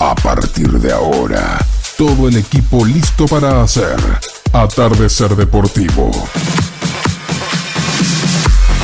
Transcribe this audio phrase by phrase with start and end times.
[0.00, 1.58] A partir de ahora,
[1.96, 3.96] todo el equipo listo para hacer
[4.52, 6.12] Atardecer Deportivo.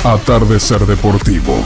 [0.02, 1.62] Atardecer Deportivo.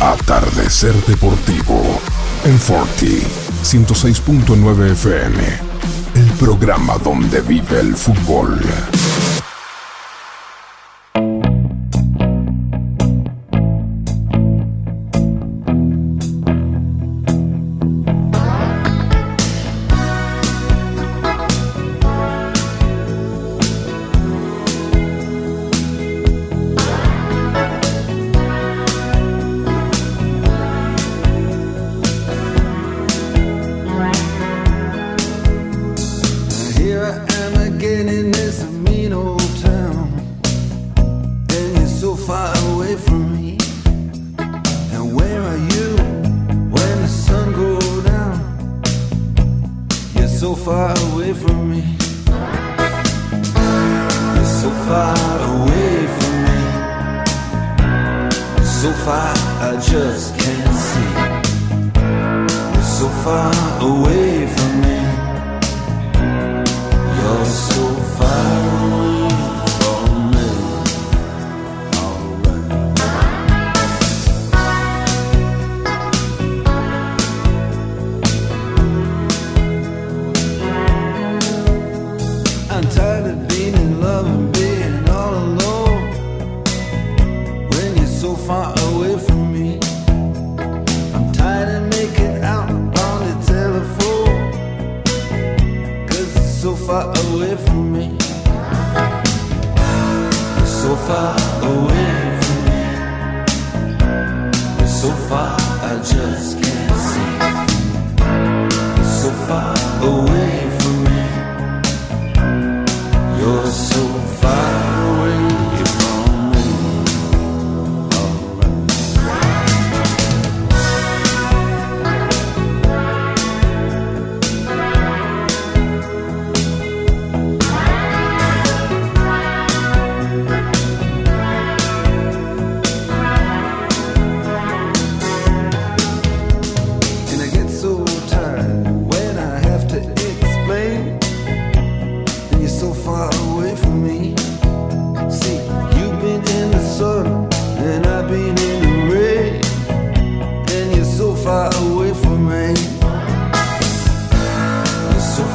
[0.00, 2.00] Atardecer Deportivo.
[2.44, 3.22] En Forti,
[3.62, 5.42] 106.9 FM.
[6.14, 8.58] El programa donde vive el fútbol.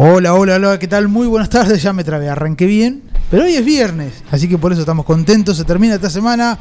[0.00, 1.08] Hola, hola, hola, ¿qué tal?
[1.08, 3.02] Muy buenas tardes, ya me trabé, arranqué bien,
[3.32, 6.56] pero hoy es viernes, así que por eso estamos contentos, se termina esta semana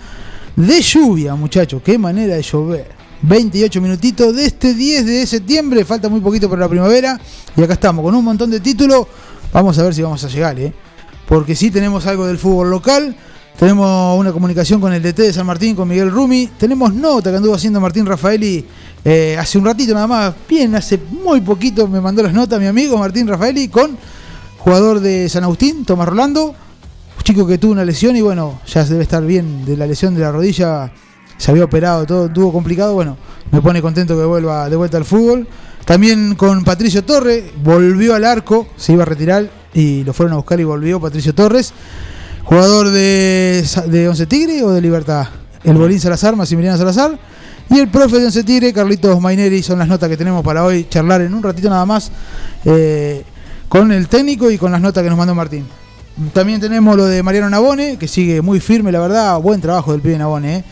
[0.55, 2.87] de lluvia, muchachos, qué manera de llover.
[3.21, 7.21] 28 minutitos de este 10 de septiembre, falta muy poquito para la primavera,
[7.55, 9.05] y acá estamos con un montón de títulos,
[9.53, 10.73] vamos a ver si vamos a llegar, ¿eh?
[11.27, 13.15] Porque sí tenemos algo del fútbol local,
[13.59, 17.37] tenemos una comunicación con el DT de San Martín, con Miguel Rumi, tenemos nota que
[17.37, 18.65] anduvo haciendo Martín Rafaeli
[19.09, 22.65] eh, hace un ratito nada más, bien, hace muy poquito me mandó las notas mi
[22.65, 23.97] amigo Martín Rafaeli con
[24.57, 28.83] jugador de San Agustín, Tomás Rolando, un chico que tuvo una lesión y bueno, ya
[28.83, 30.91] debe estar bien de la lesión de la rodilla,
[31.37, 33.15] se había operado, todo tuvo complicado, bueno,
[33.49, 35.47] me pone contento que vuelva de vuelta al fútbol.
[35.85, 40.35] También con Patricio Torres, volvió al arco, se iba a retirar y lo fueron a
[40.35, 41.71] buscar y volvió Patricio Torres,
[42.43, 45.27] jugador de, de Once Tigre o de Libertad,
[45.63, 47.36] el Bolín Salazar, Maximiliano Salazar.
[47.69, 50.87] Y el profe de Once Tigre, Carlitos Maineri, son las notas que tenemos para hoy,
[50.89, 52.11] charlar en un ratito nada más
[52.63, 53.23] eh,
[53.67, 55.65] con el técnico y con las notas que nos mandó Martín.
[56.33, 60.01] También tenemos lo de Mariano Nabone, que sigue muy firme, la verdad, buen trabajo del
[60.01, 60.57] pibe Nabone.
[60.57, 60.63] eh.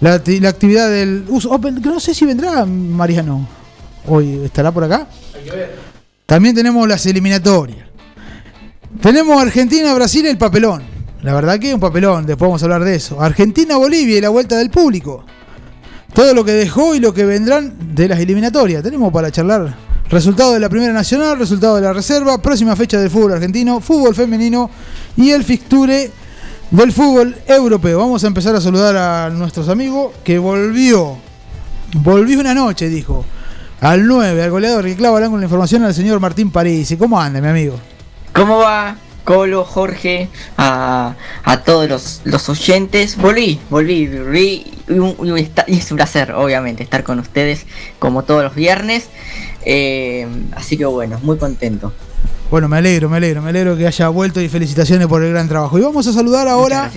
[0.00, 3.46] La, la actividad del Open, que no sé si vendrá Mariano
[4.06, 5.06] hoy, estará por acá.
[6.26, 7.86] También tenemos las eliminatorias.
[9.00, 10.82] Tenemos Argentina, Brasil, el papelón.
[11.22, 13.20] La verdad que es un papelón, después vamos a hablar de eso.
[13.20, 15.24] Argentina, Bolivia y la vuelta del público
[16.12, 18.82] todo lo que dejó y lo que vendrán de las eliminatorias.
[18.82, 19.74] Tenemos para charlar
[20.08, 24.14] resultado de la Primera Nacional, resultado de la Reserva, próxima fecha del fútbol argentino, fútbol
[24.14, 24.70] femenino
[25.16, 26.10] y el fixture
[26.70, 27.98] del fútbol europeo.
[27.98, 31.16] Vamos a empezar a saludar a nuestros amigos que volvió,
[31.94, 33.24] volvió una noche, dijo,
[33.80, 36.94] al 9, al goleador que clava el ángulo de información al señor Martín París.
[36.98, 37.78] ¿Cómo anda, mi amigo?
[38.32, 38.96] ¿Cómo va?
[39.24, 41.14] Colo, Jorge, a,
[41.44, 43.16] a todos los, los oyentes.
[43.16, 47.66] Volví, volví, volví y, un- y un- y es un placer, obviamente, estar con ustedes
[47.98, 49.08] como todos los viernes.
[49.64, 50.26] Eh,
[50.56, 51.92] así que bueno, muy contento.
[52.50, 55.48] Bueno, me alegro, me alegro, me alegro que haya vuelto y felicitaciones por el gran
[55.48, 55.78] trabajo.
[55.78, 56.90] Y vamos a saludar ahora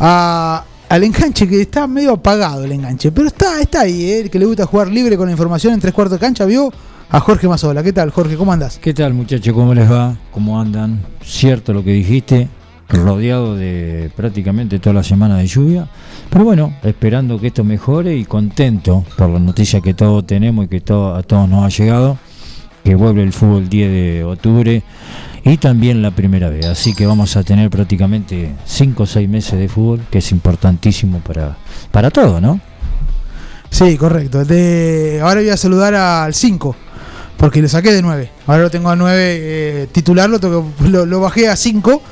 [0.00, 4.20] a- al enganche que está medio apagado el enganche, pero está, está ahí, ¿eh?
[4.20, 6.72] el que le gusta jugar libre con la información en tres cuartos de cancha, vio
[7.10, 7.82] a Jorge Mazola.
[7.82, 8.36] ¿Qué tal, Jorge?
[8.36, 8.78] ¿Cómo andás?
[8.78, 9.54] ¿Qué tal muchachos?
[9.54, 10.16] ¿Cómo les va?
[10.30, 11.00] ¿Cómo andan?
[11.24, 12.48] Cierto lo que dijiste,
[12.88, 15.88] rodeado de prácticamente toda la semana de lluvia.
[16.28, 20.68] Pero bueno, esperando que esto mejore y contento por la noticia que todos tenemos y
[20.68, 22.18] que todo, a todos nos ha llegado,
[22.84, 24.82] que vuelve el fútbol el 10 de octubre
[25.44, 26.66] y también la primera vez.
[26.66, 31.20] Así que vamos a tener prácticamente 5 o 6 meses de fútbol, que es importantísimo
[31.20, 31.56] para,
[31.90, 32.60] para todo, ¿no?
[33.70, 34.44] Sí, correcto.
[34.44, 36.76] De, ahora voy a saludar al 5,
[37.38, 38.30] porque lo saqué de 9.
[38.46, 42.02] Ahora lo tengo a 9 eh, titular, lo, tengo- lo, lo bajé a 5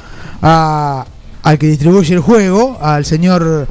[0.43, 1.05] a-
[1.43, 3.69] al que distribuye el juego, al señor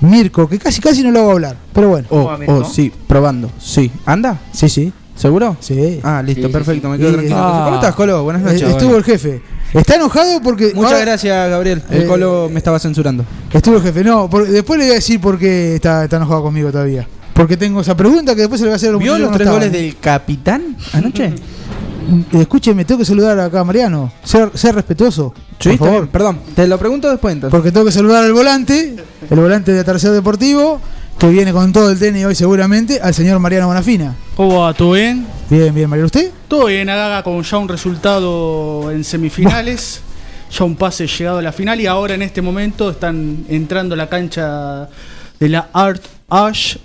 [0.00, 1.56] Mirko, que casi casi no lo hago hablar.
[1.72, 3.50] Pero bueno, Oh, oh, sí, probando.
[3.58, 3.90] Sí.
[4.04, 4.38] ¿Anda?
[4.52, 5.56] sí, sí, ¿Seguro?
[5.60, 6.00] sí.
[6.02, 6.92] Ah, listo, Sí, perfecto, sí.
[6.92, 7.36] me quedo tranquilo.
[7.38, 7.62] Ah.
[7.64, 8.22] ¿Cómo estás, Colo?
[8.22, 8.68] Buenas Eh, noches.
[8.68, 9.40] estuvo el jefe.
[9.72, 10.72] Está enojado porque...
[10.74, 11.82] Muchas ahora- gracias, Gabriel.
[11.90, 13.24] El Eh, Colo me estaba censurando.
[13.52, 16.42] Estuvo el jefe, no, por- después le voy a decir por qué está, está enojado
[16.42, 17.08] conmigo todavía.
[17.36, 19.30] Porque tengo esa pregunta que después se le voy a hacer a los ¿Vio los
[19.32, 21.34] tres goles del capitán anoche?
[22.08, 24.10] Mm, Escúcheme, tengo que saludar acá a Mariano.
[24.24, 25.34] Ser, ser respetuoso.
[25.60, 26.08] Sí, por favor.
[26.08, 26.38] perdón.
[26.54, 27.50] Te lo pregunto después entonces.
[27.50, 28.96] Porque tengo que saludar al volante,
[29.28, 30.80] el volante de Tercer Deportivo,
[31.18, 34.14] que viene con todo el tenis hoy seguramente, al señor Mariano Bonafina.
[34.34, 34.72] ¿Cómo va?
[34.72, 35.26] ¿Todo bien?
[35.50, 36.06] Bien, bien, Mariano.
[36.06, 36.30] ¿Usted?
[36.48, 40.00] Todo bien, acá con ya un resultado en semifinales,
[40.50, 43.98] ya un pase llegado a la final y ahora en este momento están entrando a
[43.98, 44.88] la cancha
[45.38, 46.76] de la Art Ash,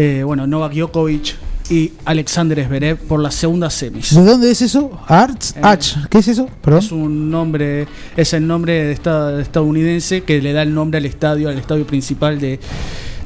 [0.00, 1.34] eh, bueno, Novak Djokovic
[1.70, 4.14] y Alexander Zverev por la segunda semis.
[4.14, 4.90] ¿De dónde es eso?
[5.06, 6.48] Arts, Eh, ¿qué es eso?
[6.62, 6.78] Perdón.
[6.82, 7.86] Es un nombre,
[8.16, 11.84] es el nombre de esta- estadounidense que le da el nombre al estadio, al estadio
[11.86, 12.58] principal de,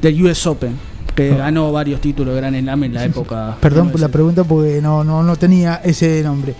[0.01, 0.75] del US Open,
[1.15, 3.55] que ganó varios títulos de Gran Slam en la época.
[3.61, 4.11] Perdón por la 1970.
[4.11, 6.55] pregunta porque no, no, no tenía ese nombre.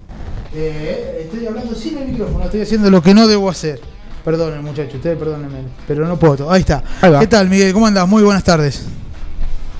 [0.55, 3.81] Eh, estoy hablando sin el micrófono, estoy haciendo lo que no debo hacer.
[4.25, 6.51] Perdonen, muchachos, ustedes perdónenme, pero no puedo.
[6.51, 6.83] Ahí está.
[7.01, 7.13] Ahí.
[7.21, 7.73] ¿Qué tal, Miguel?
[7.73, 8.09] ¿Cómo andas?
[8.09, 8.87] Muy buenas tardes.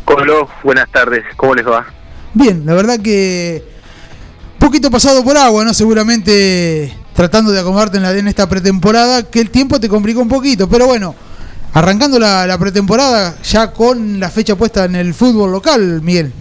[0.05, 1.98] Colo, buenas tardes, ¿cómo les va?
[2.35, 3.63] Bien, la verdad que
[4.59, 5.73] poquito pasado por agua, ¿no?
[5.73, 10.29] Seguramente tratando de acomodarte en, la, en esta pretemporada, que el tiempo te complicó un
[10.29, 11.17] poquito, pero bueno,
[11.75, 16.33] arrancando la, la pretemporada ya con la fecha puesta en el fútbol local, Miguel.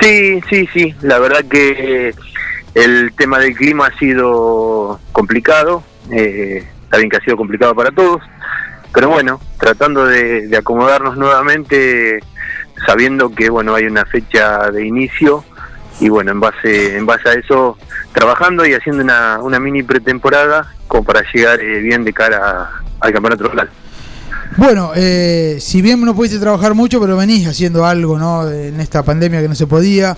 [0.00, 2.14] Sí, sí, sí, la verdad que
[2.74, 7.90] el tema del clima ha sido complicado, eh, está bien que ha sido complicado para
[7.90, 8.20] todos,
[8.92, 12.20] pero bueno, tratando de, de acomodarnos nuevamente,
[12.86, 15.44] sabiendo que bueno hay una fecha de inicio
[16.00, 17.76] y bueno en base en base a eso
[18.12, 22.70] trabajando y haciendo una, una mini pretemporada como para llegar eh, bien de cara a-
[23.00, 23.68] al campeonato local.
[24.56, 28.48] Bueno, eh, si bien no pudiste trabajar mucho, pero venís haciendo algo, ¿no?
[28.50, 30.16] En esta pandemia que no se podía.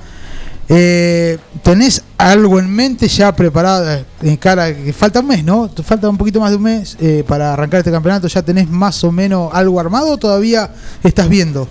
[0.69, 4.73] Eh, ¿Tenés algo en mente ya preparado en cara?
[4.75, 5.69] Que falta un mes, ¿no?
[5.85, 8.29] Falta un poquito más de un mes eh, para arrancar este campeonato.
[8.29, 10.71] ¿Ya tenés más o menos algo armado o todavía
[11.03, 11.67] estás viendo?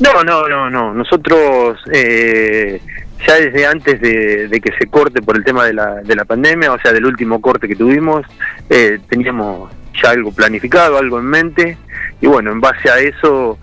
[0.00, 0.92] No, no, no, no.
[0.92, 2.80] Nosotros eh,
[3.26, 6.72] ya desde antes de, que se corte por el tema de la, de la pandemia,
[6.72, 8.26] o sea, del último corte que tuvimos,
[8.68, 9.70] eh, teníamos
[10.02, 11.78] ya algo planificado, algo en mente,
[12.20, 13.58] y bueno, en base a eso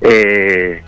[0.00, 0.82] eh,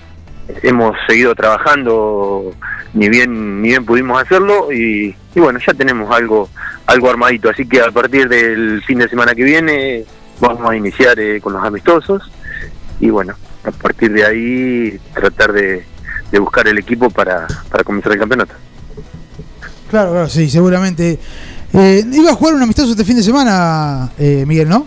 [0.63, 2.53] hemos seguido trabajando
[2.93, 4.73] ni bien ni bien pudimos hacerlo.
[4.73, 6.49] Y, y bueno, ya tenemos algo
[6.87, 10.05] algo armadito, así que a partir del fin de semana que viene
[10.41, 12.31] vamos a iniciar eh, con los amistosos.
[12.99, 15.85] Y bueno, a partir de ahí tratar de,
[16.33, 18.55] de buscar el equipo para, para comenzar el campeonato.
[19.91, 21.19] Claro, claro, sí, seguramente.
[21.73, 24.87] Eh, iba a jugar un amistoso este fin de semana, eh, Miguel, ¿no?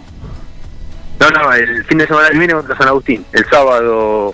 [1.20, 4.34] No, no, el fin de semana que viene contra San Agustín, el sábado,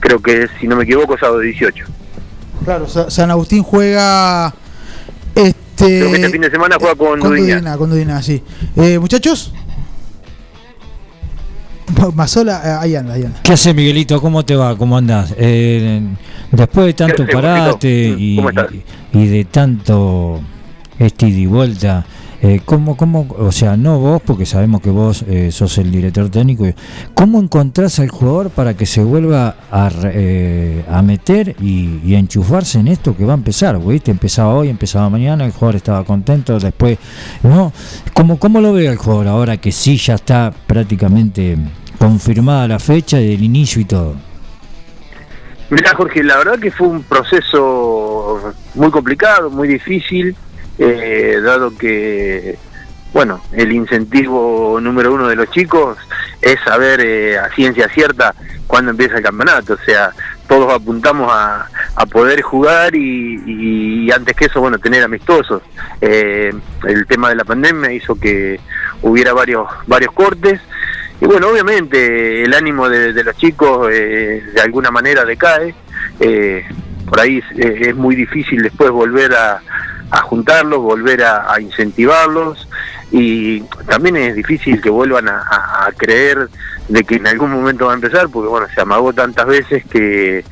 [0.00, 1.84] creo que si no me equivoco, sábado 18.
[2.64, 4.52] Claro, Sa- San Agustín juega.
[5.34, 7.20] Este, Creo que este fin de semana juega con.
[7.20, 8.42] Dudiña, con Dudiña, sí.
[8.76, 9.54] Eh, Muchachos.
[12.14, 13.40] Mazola, eh, ahí anda, ahí anda.
[13.42, 14.20] ¿Qué hace Miguelito?
[14.20, 14.76] ¿Cómo te va?
[14.76, 15.34] ¿Cómo andás?
[15.36, 16.00] Eh,
[16.52, 18.36] después de tanto haces, parate y,
[19.12, 20.40] de tanto
[20.98, 22.04] este ida y vuelta,
[22.40, 26.28] eh, ¿cómo, cómo, o sea, no vos, porque sabemos que vos eh, sos el director
[26.28, 26.66] técnico,
[27.14, 32.14] ¿cómo encontrás al jugador para que se vuelva a, re- eh, a meter y, y
[32.14, 33.78] a enchufarse en esto que va a empezar?
[33.80, 34.10] ¿viste?
[34.10, 36.98] Empezaba hoy, empezaba mañana, el jugador estaba contento, después,
[37.42, 37.72] ¿no?
[38.12, 41.56] ¿Cómo, cómo lo ve el jugador ahora que sí ya está prácticamente
[41.98, 44.16] confirmada la fecha del inicio y todo?
[45.70, 50.34] Mirá, Jorge, la verdad que fue un proceso muy complicado, muy difícil,
[50.78, 52.56] eh, dado que,
[53.12, 55.98] bueno, el incentivo número uno de los chicos
[56.40, 58.34] es saber eh, a ciencia cierta
[58.66, 59.74] cuándo empieza el campeonato.
[59.74, 60.12] O sea,
[60.46, 65.60] todos apuntamos a, a poder jugar y, y antes que eso, bueno, tener amistosos.
[66.00, 66.50] Eh,
[66.86, 68.58] el tema de la pandemia hizo que
[69.02, 70.60] hubiera varios, varios cortes.
[71.20, 75.74] Y bueno, obviamente el ánimo de, los chicos eh, de alguna manera decae.
[76.20, 76.64] Eh,
[77.08, 79.60] por ahí es, muy difícil después volver a,
[80.22, 82.68] juntarlos, volver a, incentivarlos.
[83.10, 86.48] Y también es difícil que vuelvan a, creer
[86.88, 90.44] de que en algún momento va a empezar, porque bueno, se amagó tantas veces que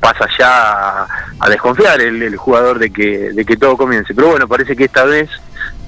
[0.00, 1.06] pasa ya
[1.38, 4.14] a, desconfiar el, el jugador de que, de que todo comience.
[4.14, 5.30] Pero bueno, parece que esta vez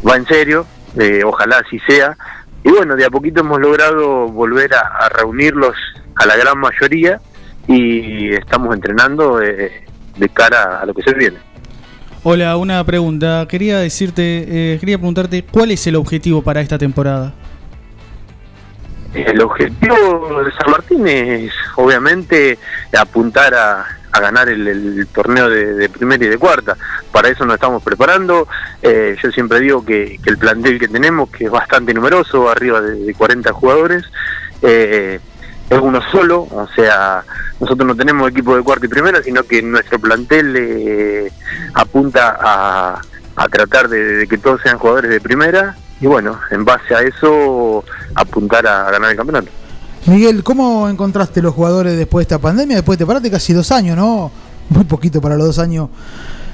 [0.06, 0.66] va en serio,
[0.98, 2.16] eh, ojalá así sea.
[2.64, 5.76] Y bueno, de a poquito hemos logrado volver a, a reunirlos
[6.16, 7.20] a la gran mayoría
[7.66, 9.84] y estamos entrenando eh,
[10.16, 11.38] de cara a lo que se viene.
[12.22, 13.46] Hola, una pregunta.
[13.48, 14.22] Quería decirte,
[14.74, 17.34] eh, quería preguntarte cuál es el objetivo para esta temporada.
[19.12, 22.58] El objetivo de San Martín es obviamente
[22.98, 26.76] apuntar a, a ganar el, torneo de, primera y de cuarta.
[27.10, 28.46] Para eso nos estamos preparando.
[28.80, 32.94] Eh, yo siempre digo que, el plantel que tenemos, que es bastante numeroso, arriba de,
[32.94, 34.04] de 40 jugadores,
[34.62, 35.18] eh,
[35.68, 36.42] es uno solo.
[36.42, 37.24] O sea,
[37.58, 41.32] nosotros no tenemos equipo de cuarta y primera, sino que nuestro plantel eh,
[41.74, 43.00] apunta a,
[43.50, 45.74] tratar de que todos sean jugadores de primera.
[46.00, 49.50] Y bueno, en base a eso, apuntar a ganar el campeonato.
[50.06, 52.76] Miguel, ¿cómo encontraste los jugadores después de esta pandemia?
[52.76, 54.30] Después te paraste casi dos años, ¿no?
[54.68, 55.88] Muy poquito para los dos años.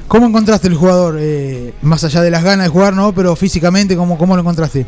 [0.06, 1.16] ¿Cómo encontraste el jugador?
[1.18, 3.12] Eh, más allá de las ganas de jugar, ¿no?
[3.12, 4.86] Pero físicamente, ¿cómo, cómo lo encontraste?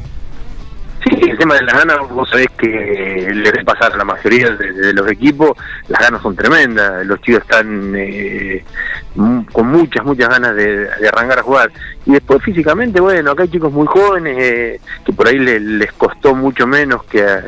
[1.04, 4.50] Sí, el tema de las ganas, vos sabés que le debe pasar a la mayoría
[4.50, 5.50] de, los equipos,
[5.88, 8.64] las ganas son tremendas, los chicos están eh,
[9.52, 11.72] con muchas, muchas ganas de, arrancar a jugar.
[12.06, 15.92] Y después físicamente, bueno, acá hay chicos muy jóvenes eh, que por ahí le- les
[15.94, 17.42] costó mucho menos que a,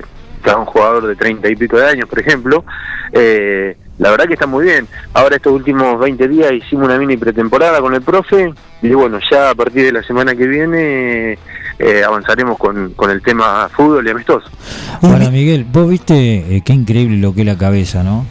[0.52, 2.64] a un jugador de treinta y pico de años, por ejemplo.
[3.12, 4.88] Eh, la verdad que está muy bien.
[5.12, 9.50] Ahora estos últimos 20 días hicimos una mini pretemporada con el profe y bueno, ya
[9.50, 11.38] a partir de la semana que viene
[11.78, 14.48] eh, avanzaremos con, con el tema fútbol y amistoso.
[15.02, 18.26] Ahora, Miguel, vos viste eh, qué increíble lo que es la cabeza, ¿no?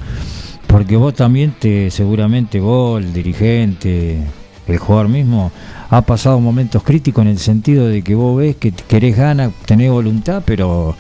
[0.68, 4.20] Porque vos también te, seguramente vos, el dirigente,
[4.68, 5.52] el jugador mismo,
[5.96, 9.92] ha pasado momentos críticos en el sentido de que vos ves que querés ganas, tenés
[9.92, 10.96] voluntad, pero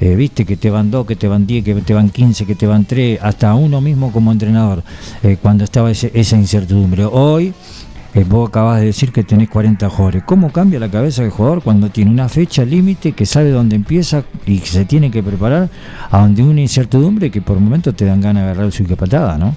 [0.00, 2.54] eh, viste que te van dos, que te van diez, que te van quince, que
[2.54, 4.82] te van tres, hasta uno mismo como entrenador,
[5.22, 7.04] eh, cuando estaba esa incertidumbre.
[7.04, 7.52] Hoy
[8.14, 10.22] eh, vos acabas de decir que tenés 40 jugadores.
[10.24, 14.24] ¿Cómo cambia la cabeza del jugador cuando tiene una fecha límite que sabe dónde empieza
[14.46, 15.68] y que se tiene que preparar
[16.10, 19.54] a donde una incertidumbre que por momentos te dan ganas de agarrar su patada, ¿no?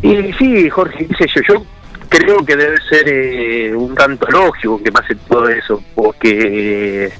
[0.00, 1.79] Y sí, Jorge, qué sé yo, yo
[2.10, 7.12] creo que debe ser eh, un tanto lógico que pase todo eso, porque eh,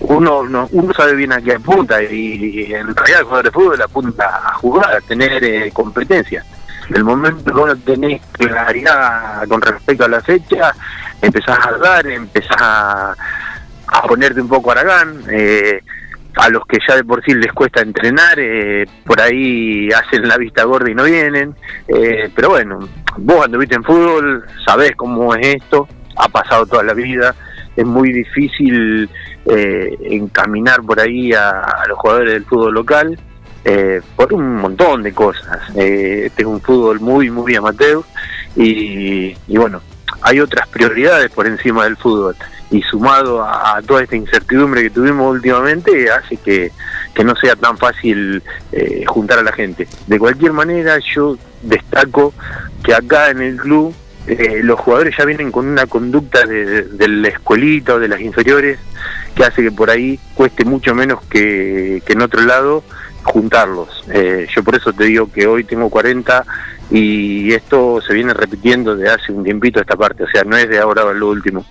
[0.00, 3.82] uno no, uno sabe bien a qué apunta y, en realidad el jugador de fútbol
[3.82, 6.44] apunta a jugar, a tener eh, competencia.
[6.88, 10.74] En el momento que uno tenés claridad con respecto a la fecha,
[11.20, 13.14] empezás a dar, empezás a,
[13.88, 15.22] a ponerte un poco aragán.
[15.30, 15.82] Eh,
[16.36, 20.36] a los que ya de por sí les cuesta entrenar, eh, por ahí hacen la
[20.36, 21.54] vista gorda y no vienen.
[21.88, 22.78] Eh, pero bueno,
[23.16, 27.34] vos anduviste en fútbol, sabés cómo es esto, ha pasado toda la vida,
[27.76, 29.08] es muy difícil
[29.46, 33.18] eh, encaminar por ahí a, los jugadores del fútbol local.
[33.64, 35.58] eh, por un montón de cosas.
[35.74, 38.02] Eh, este es un fútbol muy, muy amateur
[38.56, 39.82] y, y bueno,
[40.22, 42.36] hay otras prioridades por encima del fútbol
[42.70, 46.70] y sumado a, toda esta incertidumbre que tuvimos últimamente hace que,
[47.14, 48.42] que no sea tan fácil
[48.72, 49.88] eh, juntar a la gente.
[50.06, 52.34] De cualquier manera yo destaco
[52.82, 53.94] que acá en el club
[54.26, 58.20] eh, los jugadores ya vienen con una conducta de, de la escuelita o de las
[58.20, 58.78] inferiores
[59.34, 62.84] que hace que por ahí cueste mucho menos que, que en otro lado
[63.22, 64.04] juntarlos.
[64.10, 66.44] Eh, yo por eso te digo que hoy tengo 40
[66.90, 70.68] y esto se viene repitiendo de hace un tiempito esta parte, o sea, no es
[70.68, 71.64] de ahora a lo último.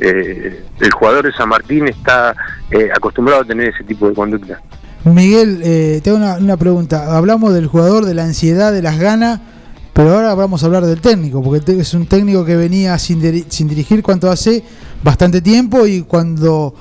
[0.00, 2.34] Eh, el jugador de San Martín está
[2.70, 4.60] eh, acostumbrado a tener ese tipo de conducta.
[5.04, 7.16] Miguel, eh, te una, una pregunta.
[7.16, 9.40] Hablamos del jugador, de la ansiedad, de las ganas,
[9.92, 13.46] pero ahora vamos a hablar del técnico, porque es un técnico que venía sin, diri-
[13.48, 14.62] sin dirigir cuanto hace
[15.02, 16.74] bastante tiempo y cuando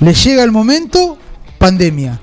[0.00, 1.18] le llega el momento,
[1.58, 2.18] pandemia.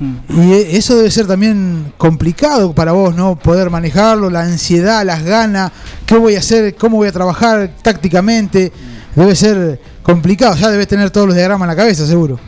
[0.00, 3.36] Y e- eso debe ser también complicado para vos, ¿no?
[3.36, 5.72] Poder manejarlo, la ansiedad, las ganas,
[6.06, 8.72] qué voy a hacer, cómo voy a trabajar tácticamente.
[9.14, 12.38] Debe ser complicado, ya debes tener todos los diagramas en la cabeza, seguro.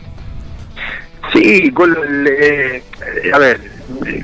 [1.33, 2.83] Sí, eh,
[3.33, 3.61] a ver,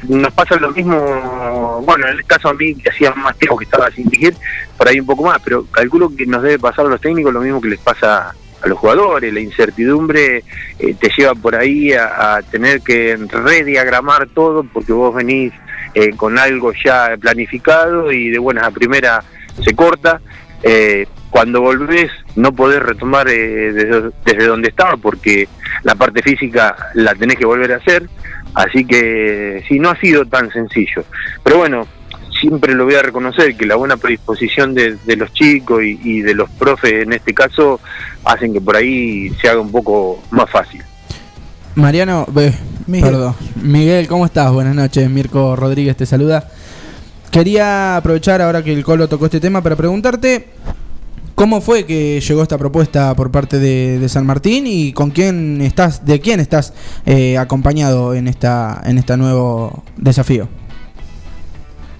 [0.08, 3.64] nos pasa lo mismo, bueno, en el caso a mí que hacía más tiempo que
[3.64, 4.36] estaba sin dirigir,
[4.76, 7.40] por ahí un poco más, pero calculo que nos debe pasar a los técnicos lo
[7.40, 8.34] mismo que les pasa a
[8.68, 10.44] los jugadores, la incertidumbre
[10.78, 15.52] eh, te lleva por ahí a, tener que rediagramar todo porque vos venís
[15.94, 19.24] eh, con algo ya planificado y de buenas a primera
[19.62, 20.20] se corta.
[20.62, 25.48] Eh, cuando volvés no podés retomar eh, desde, desde donde estaba porque
[25.82, 28.08] la parte física la tenés que volver a hacer,
[28.54, 31.04] así que sí, no ha sido tan sencillo.
[31.42, 31.86] Pero bueno,
[32.40, 36.22] siempre lo voy a reconocer que la buena predisposición de, de los chicos y, y
[36.22, 37.80] de los profes en este caso
[38.24, 40.82] hacen que por ahí se haga un poco más fácil.
[41.74, 42.54] Mariano, ve,
[42.86, 43.10] Miguel.
[43.10, 43.34] perdón.
[43.62, 44.50] Miguel, ¿cómo estás?
[44.50, 45.10] Buenas noches.
[45.10, 46.48] Mirko Rodríguez te saluda.
[47.30, 50.48] Quería aprovechar ahora que el Colo tocó este tema para preguntarte
[51.34, 55.60] cómo fue que llegó esta propuesta por parte de, de San Martín y con quién
[55.60, 56.72] estás, de quién estás
[57.04, 60.48] eh, acompañado en esta, en este nuevo desafío.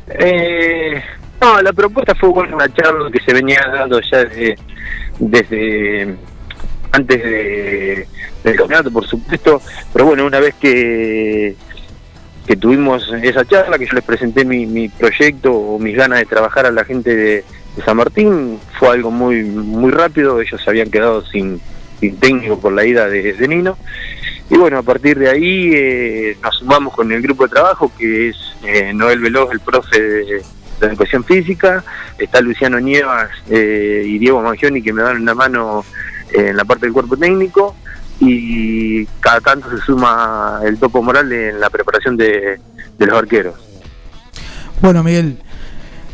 [0.09, 1.03] Eh,
[1.40, 4.57] no, la propuesta fue una charla que se venía dando ya desde,
[5.19, 6.16] desde
[6.92, 8.09] antes de,
[8.42, 9.61] del campeonato, por supuesto,
[9.92, 11.55] pero bueno, una vez que,
[12.47, 16.27] que tuvimos esa charla, que yo les presenté mi, mi proyecto o mis ganas de
[16.27, 17.45] trabajar a la gente de,
[17.77, 21.61] de San Martín, fue algo muy muy rápido, ellos se habían quedado sin,
[22.01, 23.77] sin técnico por la ida de, de Nino,
[24.51, 28.29] y bueno, a partir de ahí eh, nos sumamos con el grupo de trabajo, que
[28.29, 30.43] es eh, Noel Veloz, el profe de,
[30.81, 31.85] de educación física,
[32.19, 35.85] está Luciano Nievas eh, y Diego Mangioni, que me dan una mano
[36.33, 37.77] eh, en la parte del cuerpo técnico,
[38.21, 42.59] y cada tanto se suma el Topo Morales en la preparación de,
[42.99, 43.55] de los arqueros.
[44.81, 45.39] Bueno, Miguel,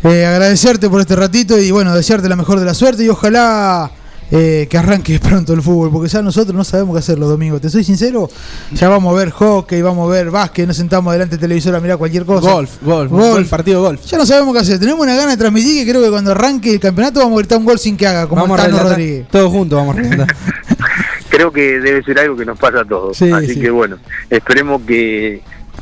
[0.04, 3.88] Eh, agradecerte por este ratito y bueno, desearte la mejor de la suerte y ojalá
[4.34, 7.60] eh, que arranque pronto el fútbol, porque ya nosotros no sabemos qué hacer los domingos.
[7.60, 8.28] Te soy sincero,
[8.72, 11.80] ya vamos a ver hockey, vamos a ver básquet, nos sentamos delante del televisor a
[11.80, 12.50] mirar cualquier cosa.
[12.50, 13.30] Golf, golf, Golf.
[13.34, 14.04] golf, partido de golf.
[14.06, 14.78] Ya no sabemos qué hacer.
[14.78, 17.58] Tenemos una gana de transmitir que creo que cuando arranque el campeonato vamos a gritar
[17.58, 19.28] un gol sin que haga, como Vamos Tano Rodríguez.
[19.30, 20.36] todos juntos vamos a relatar.
[21.28, 23.16] Creo que debe ser algo que nos pasa a todos.
[23.16, 23.60] Sí, Así sí.
[23.60, 23.96] que bueno,
[24.28, 25.40] esperemos que,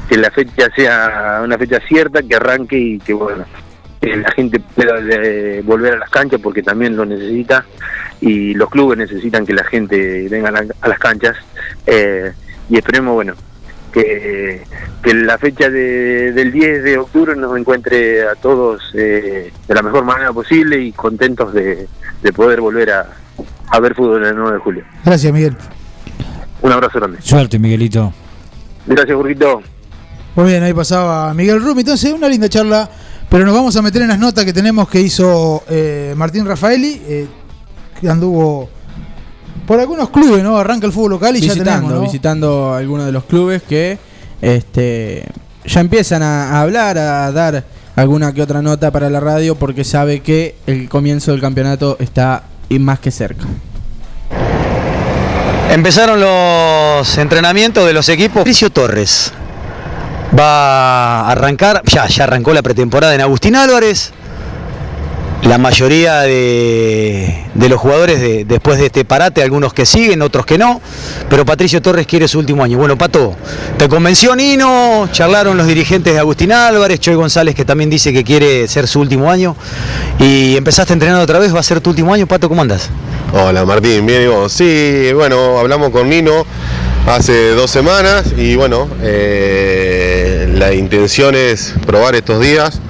[0.09, 3.45] que la fecha sea una fecha cierta, que arranque y que bueno,
[4.01, 7.65] que la gente pueda eh, volver a las canchas porque también lo necesita
[8.21, 11.37] y los clubes necesitan que la gente venga a, la- a las canchas
[11.87, 12.33] eh,
[12.69, 13.35] y esperemos bueno
[13.93, 14.63] que,
[15.03, 19.83] que la fecha de- del 10 de octubre nos encuentre a todos eh, de la
[19.83, 21.87] mejor manera posible y contentos de,
[22.23, 23.07] de poder volver a,
[23.69, 24.85] a ver fútbol el 9 de julio.
[25.05, 25.57] Gracias, Miguel.
[26.63, 27.19] Un abrazo grande.
[27.23, 28.13] Suerte, Miguelito.
[28.87, 29.63] Gracias, Jorgito.
[30.37, 31.81] Muy bien, ahí pasaba Miguel Rumi.
[31.81, 32.89] Entonces, una linda charla,
[33.31, 37.01] pero nos vamos a meter en las notas que tenemos que hizo eh, Martín Rafaeli,
[37.07, 37.27] eh,
[38.01, 38.69] que anduvo
[39.66, 40.59] por algunos clubes, ¿no?
[40.59, 42.01] Arranca el fútbol local y ya visitando, tenemos, ¿no?
[42.03, 43.99] visitando algunos de los clubes que
[44.43, 45.25] este
[45.64, 47.64] ya empiezan a, a hablar, a dar
[47.95, 52.45] alguna que otra nota para la radio porque sabe que el comienzo del campeonato está
[52.79, 53.45] más que cerca.
[55.71, 58.38] Empezaron los entrenamientos de los equipos.
[58.38, 59.33] Patricio Torres
[60.38, 64.12] va a arrancar, ya, ya arrancó la pretemporada en Agustín Álvarez.
[65.43, 70.59] La mayoría de, los jugadores de- después de este parate, algunos que siguen, otros que
[70.59, 70.83] no,
[71.31, 72.77] pero Patricio Torres quiere su último año.
[72.77, 73.35] Bueno, Pato,
[73.79, 75.09] ¿te convenció Nino?
[75.11, 79.01] Charlaron los dirigentes de Agustín Álvarez, Choy González que también dice que quiere ser su
[79.01, 79.57] último año.
[80.19, 82.90] Y empezaste a entrenar otra vez, va a ser tu último año, Pato, ¿cómo andas?
[83.33, 84.53] Hola Martín, bien y vos.
[84.53, 86.45] Sí, bueno, hablamos con Nino
[87.09, 89.89] hace dos semanas y bueno, eh,
[90.55, 92.81] la intención es probar estos días,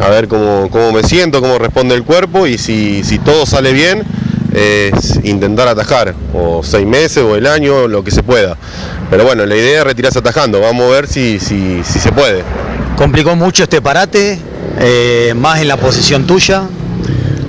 [0.00, 3.72] a ver cómo, cómo me siento, cómo responde el cuerpo y si, si todo sale
[3.72, 4.04] bien,
[4.54, 8.56] es intentar atajar, o seis meses o el año, lo que se pueda.
[9.10, 12.42] Pero bueno, la idea es retirarse atajando, vamos a ver si, si, si se puede.
[12.96, 14.38] Complicó mucho este parate,
[14.78, 16.62] eh, más en la posición tuya.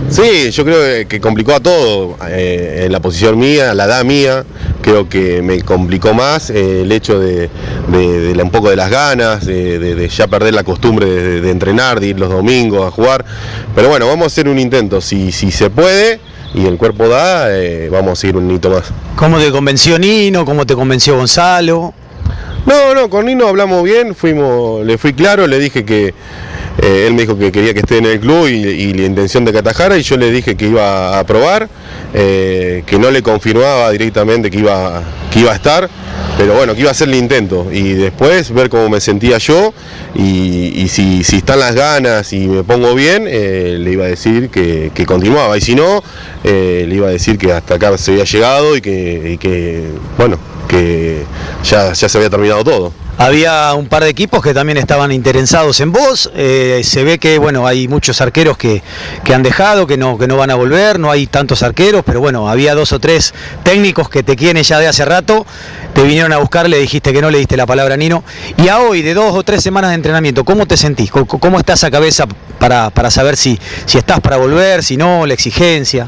[0.09, 4.43] Sí, yo creo que- complicó a todo, eh, en la posición mía, la edad mía,
[4.81, 7.49] creo que me complicó más eh, el hecho de,
[7.91, 11.05] de- de la- un poco de las ganas, de, ya perder la costumbre
[11.41, 13.23] de, entrenar, de ir los domingos a jugar,
[13.75, 16.19] pero bueno, vamos a hacer un intento, si, si se puede
[16.55, 18.85] y el cuerpo da, eh, vamos a seguir un hito más.
[19.15, 20.43] ¿Cómo te convenció Nino?
[20.43, 21.93] ¿Cómo te convenció Gonzalo?
[22.65, 26.13] No, no, con Nino hablamos bien, fuimos, le fui claro, le dije que
[26.81, 29.51] eh, él me dijo que quería que esté en el club y, la intención de
[29.51, 31.69] que atajara y yo le dije que iba a probar,
[32.13, 35.89] eh, que no le confirmaba directamente que iba, que iba a estar,
[36.37, 39.73] pero bueno, que iba a hacer el intento y después ver cómo me sentía yo
[40.15, 44.49] y, si, si están las ganas y me pongo bien, eh, le iba a decir
[44.49, 46.01] que, que continuaba y si no,
[46.43, 49.83] le iba a decir que hasta acá se había llegado y que, que,
[50.17, 50.37] bueno,
[50.67, 51.23] que
[51.63, 53.08] ya, ya se había terminado todo.
[53.19, 56.31] Había un par de equipos que también estaban interesados en vos.
[56.35, 58.81] eh, se ve que bueno, hay muchos arqueros que,
[59.25, 62.21] que han dejado, que no, que no van a volver, no hay tantos arqueros, pero
[62.21, 65.45] bueno, había dos o tres técnicos que te quieren ya de hace rato.
[65.93, 68.23] Te vinieron a buscar, le dijiste que no, le diste la palabra a Nino.
[68.55, 71.11] Y a hoy, de dos o tres semanas de entrenamiento, ¿cómo te sentís?
[71.11, 72.25] ¿Cómo, cómo está esa cabeza
[72.57, 76.07] para, para saber si, si estás para volver, si no, la exigencia?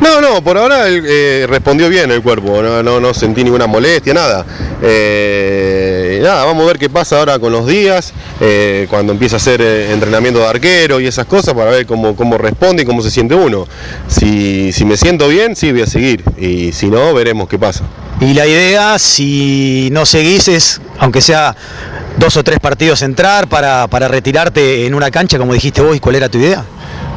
[0.00, 4.14] No, no, por ahora eh, respondió bien el cuerpo, no, no, no sentí ninguna molestia,
[4.14, 4.46] nada.
[4.82, 9.60] Eh, vamos a ver qué pasa ahora con los días, eh, cuando empieza a hacer
[9.60, 13.10] eh, entrenamiento de arquero y esas cosas, para ver cómo, cómo responde y cómo se
[13.10, 13.66] siente uno.
[14.08, 17.84] Si, si me siento bien, sí, voy a seguir, y si no, veremos qué pasa.
[18.20, 21.56] Y la idea, si no seguís, es, aunque sea
[22.18, 26.00] dos o tres partidos, entrar para, para retirarte en una cancha, como dijiste vos, ¿y
[26.00, 26.64] ¿cuál era tu idea?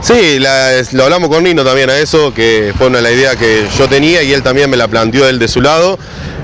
[0.04, 3.66] Sí, la- lo hablamos con Nino también a eso, que fue una la idea que
[3.78, 5.98] yo tenía y él también me la planteó él de su lado,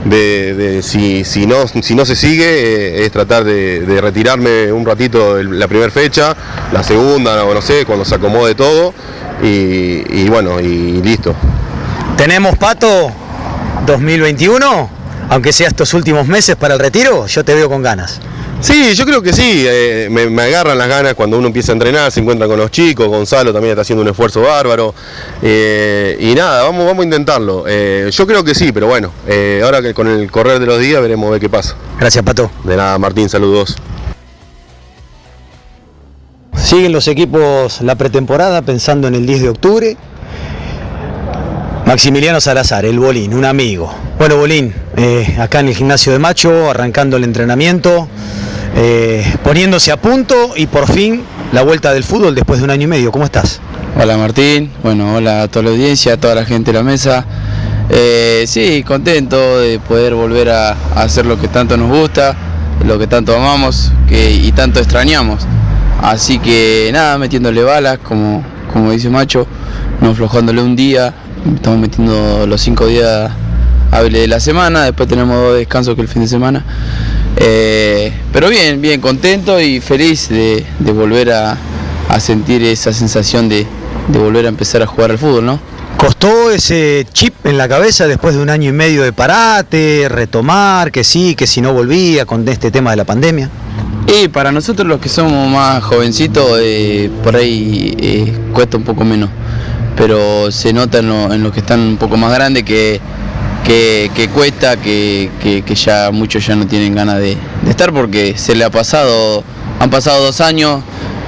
[0.05, 2.45] de, de si, si, no, si no se sigue,
[3.01, 6.33] eh, es tratar de, de retirarme un ratito la primera fecha,
[6.71, 8.93] la segunda, o no sé, cuando se acomode todo,
[9.43, 11.35] y, y bueno, y listo.
[12.15, 13.11] ¿Tenemos Pato
[13.85, 14.89] 2021?
[15.31, 18.19] Aunque sea estos últimos meses para el retiro, yo te veo con ganas.
[18.61, 21.73] Sí, yo creo que sí, eh, me, me agarran las ganas cuando uno empieza a
[21.73, 24.93] entrenar, se encuentra con los chicos, Gonzalo también está haciendo un esfuerzo bárbaro,
[25.41, 27.63] eh, y nada, vamos, vamos a intentarlo.
[27.67, 29.13] Eh, yo creo que sí, pero bueno,
[29.63, 31.75] ahora que con el correr de los días veremos a ver qué pasa.
[31.97, 32.51] Gracias, Pato.
[32.65, 33.77] De nada, Martín, saludos.
[36.57, 39.97] Siguen los equipos la pretemporada pensando en el 10 de octubre.
[41.89, 43.91] Maximiliano Salazar, el Bolín, un amigo.
[44.19, 48.07] Bueno, Bolín, eh, acá en el gimnasio de Macho, arrancando el entrenamiento,
[48.75, 52.83] eh, poniéndose a punto y por fin la vuelta del fútbol después de un año
[52.83, 53.11] y medio.
[53.11, 53.59] ¿Cómo estás?
[53.99, 57.25] Hola Martín, bueno, hola a toda la audiencia, a toda la gente de la mesa.
[57.89, 62.35] Eh, sí, contento de poder volver a, hacer lo que tanto nos gusta,
[62.85, 65.41] lo que tanto amamos y tanto extrañamos.
[66.03, 69.47] Así que nada, metiéndole balas, como, como dice Macho,
[70.01, 71.15] no aflojándole un día,
[71.55, 73.31] estamos metiendo los cinco días
[73.91, 76.65] hábiles de la semana, después tenemos dos descansos que el fin de semana.
[77.37, 81.57] Eh, pero bien, bien, contento y feliz de, de volver a,
[82.09, 83.65] a sentir esa sensación de,
[84.07, 85.59] de volver a empezar a jugar al fútbol, ¿no?
[85.97, 90.91] ¿Costó ese chip en la cabeza después de un año y medio de parate, retomar,
[90.91, 93.49] que sí, que si no volvía con este tema de la pandemia?
[94.11, 99.05] Y para nosotros los que somos más jovencitos, eh, por ahí eh, cuesta un poco
[99.05, 99.29] menos.
[99.95, 102.99] Pero se nota en, lo- en los que están un poco más grandes que,
[103.63, 108.55] que, cuesta, que, que- ya muchos ya no tienen ganas de, de estar porque se
[108.55, 109.43] le ha pasado,
[109.79, 110.81] han pasado dos años,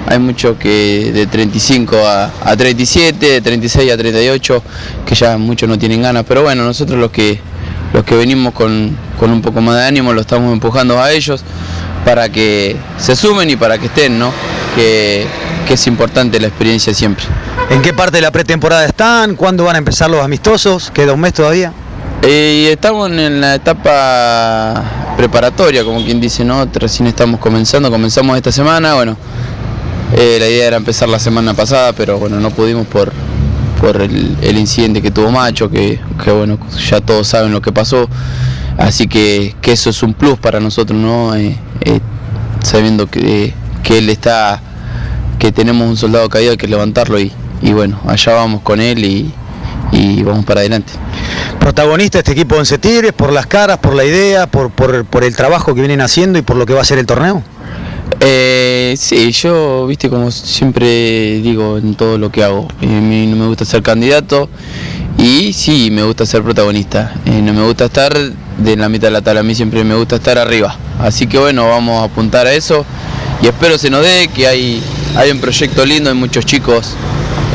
[0.08, 4.63] hay muchos que de 35 a, a 37, de 36 a 38,
[5.06, 6.26] que ya muchos no tienen ganas.
[6.28, 7.39] Pero bueno, nosotros los que,
[7.94, 11.44] los que venimos con, con un poco más de ánimo lo estamos empujando a ellos
[12.06, 14.32] para que se sumen y para que estén, ¿no?
[14.76, 15.26] Que,
[15.68, 17.26] que es importante la experiencia siempre.
[17.70, 19.36] ¿En qué parte de la pretemporada están?
[19.36, 20.92] ¿Cuándo van a empezar los amistosos?
[20.92, 21.74] ¿Queda un mes todavía?
[22.24, 24.84] Eh, estamos en la etapa
[25.18, 26.66] preparatoria, como quien dice, ¿no?
[26.72, 29.18] Recién estamos comenzando, comenzamos esta semana, bueno,
[30.16, 33.12] eh, la idea era empezar la semana pasada, pero bueno, no pudimos por,
[33.80, 37.72] por el, el incidente que tuvo Macho, que, que, bueno, ya todos saben lo que
[37.72, 38.08] pasó,
[38.77, 41.36] así que, que eso es un plus para nosotros, ¿no?
[41.36, 41.99] Eh, eh,
[42.63, 43.53] sabiendo que,
[43.84, 44.62] que él está,
[45.39, 47.31] que tenemos un soldado caído, hay que levantarlo y,
[47.62, 49.34] y bueno, allá vamos con él y,
[49.91, 50.93] y vamos para adelante.
[51.60, 55.23] Protagonista este equipo de Once Tigres por las caras, por la idea, por, por, por
[55.23, 57.43] el trabajo que vienen haciendo y por lo que va a ser el torneo.
[58.19, 63.36] Eh, sí, yo, viste, como siempre digo en todo lo que hago, a mí no
[63.36, 64.49] me gusta ser candidato
[65.17, 67.13] y sí, me gusta ser protagonista.
[67.26, 69.95] Eh, no me gusta estar de la mitad de la tabla, a mí siempre me
[69.95, 70.76] gusta estar arriba.
[71.00, 72.86] Así que bueno, vamos a apuntar a eso
[73.41, 74.82] y espero se nos dé, que hay,
[75.15, 76.95] hay un proyecto lindo, hay muchos chicos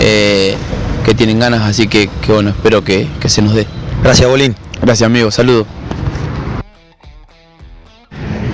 [0.00, 0.56] eh,
[1.04, 3.66] que tienen ganas, así que, que bueno, espero que, que se nos dé.
[4.02, 4.54] Gracias, Bolín.
[4.82, 5.66] Gracias, amigo, saludos.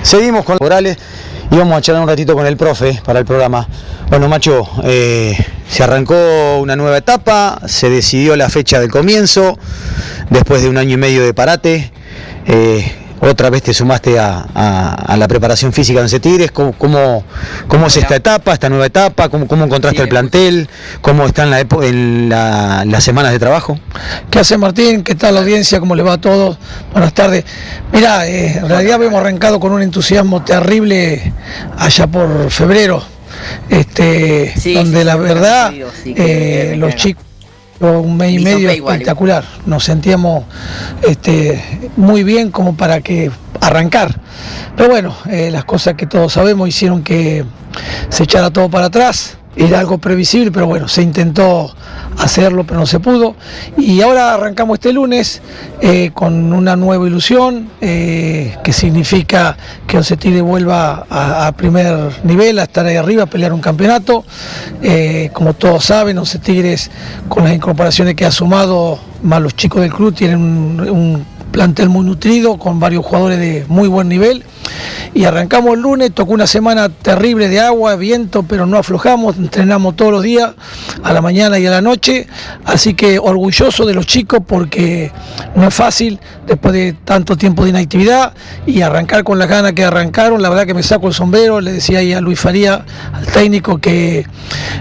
[0.03, 0.97] Seguimos con Morales
[1.53, 3.67] y vamos a charlar un ratito con el profe para el programa.
[4.09, 5.37] Bueno, macho, eh,
[5.69, 9.59] se arrancó una nueva etapa, se decidió la fecha del comienzo,
[10.31, 11.91] después de un año y medio de parate.
[12.47, 16.51] eh, otra vez te sumaste a, a- a la preparación física de Once Tigres.
[16.51, 17.23] ¿Cómo, cómo,
[17.67, 19.29] cómo es esta etapa, esta nueva etapa?
[19.29, 20.69] ¿Cómo, cómo encontraste el plantel?
[21.01, 23.79] ¿Cómo están la epo- en la- las semanas de trabajo?
[24.29, 25.03] ¿Qué hace Martín?
[25.03, 25.79] ¿Qué tal la audiencia?
[25.79, 26.57] ¿Cómo le va a todos?
[26.91, 27.45] Buenas tardes.
[27.91, 31.33] Mira, eh, en realidad hemos arrancado con un entusiasmo terrible
[31.77, 33.03] allá por febrero,
[33.69, 37.01] este, Sí, donde sí, la sí, verdad sí, sí, eh, los caga.
[37.91, 39.43] Un mes y medio espectacular.
[39.65, 40.45] Nos sentíamos
[41.01, 44.19] este, muy bien como para que arrancar.
[44.75, 47.45] Pero bueno, eh, las cosas que todos sabemos hicieron que
[48.09, 49.37] se echara todo para atrás.
[49.55, 51.73] Era algo previsible, pero bueno, se intentó
[52.17, 53.35] hacerlo, pero no se pudo.
[53.77, 55.41] Y ahora arrancamos este lunes
[55.79, 62.57] eh, con una nueva ilusión, eh, que significa que Once vuelva a, a primer nivel,
[62.57, 64.25] a estar ahí arriba, a pelear un campeonato.
[64.81, 66.89] Eh, como todos saben, Once Tigres,
[67.29, 72.03] con las incorporaciones que ha sumado, más los chicos del club, tienen un plantel muy
[72.05, 74.43] nutrido, con varios jugadores de muy buen nivel.
[75.13, 79.95] Y arrancamos el lunes, tocó una semana terrible de agua, viento, pero no aflojamos, entrenamos
[79.95, 80.51] todos los días,
[81.03, 82.27] a la mañana y a la noche.
[82.65, 85.11] Así que orgulloso de los chicos porque
[85.55, 88.33] no es fácil después de tanto tiempo de inactividad
[88.65, 90.41] y arrancar con las ganas que arrancaron.
[90.41, 93.77] La verdad que me saco el sombrero, le decía ahí a Luis Faría, al técnico,
[93.79, 94.25] que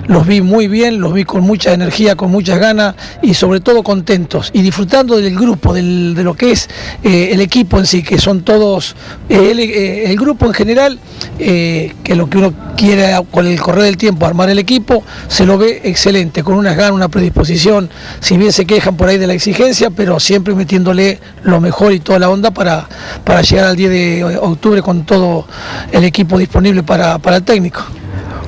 [0.06, 3.82] los vi muy bien, los vi con mucha energía, con muchas ganas y sobre todo
[3.82, 6.68] contentos y disfrutando del grupo, del- de lo que es
[7.02, 8.96] eh, el equipo en sí, que son todos,
[9.28, 10.98] eh, eh, el grupo en general,
[11.38, 15.46] eh, que lo que uno quiere con el correr del tiempo armar el equipo, se
[15.46, 19.26] lo ve excelente, con unas ganas, una predisposición, si bien se quejan por ahí de
[19.26, 22.88] la exigencia, pero siempre metiéndole lo mejor y toda la onda para,
[23.24, 25.46] para llegar al 10 de octubre con todo
[25.90, 27.84] el equipo disponible para, para el técnico.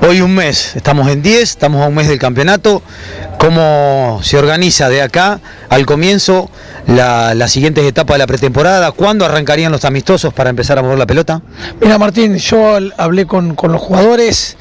[0.06, 2.82] Hoy un mes, estamos en 10, estamos a un mes del campeonato.
[3.38, 6.50] ¿Cómo se organiza de acá al comienzo
[6.86, 8.92] la- las siguientes etapas de la pretemporada?
[8.92, 11.40] ¿Cuándo arrancarían los amistosos para empezar a mover la pelota?
[11.80, 14.56] Mira Martín, yo hablé con, con los jugadores,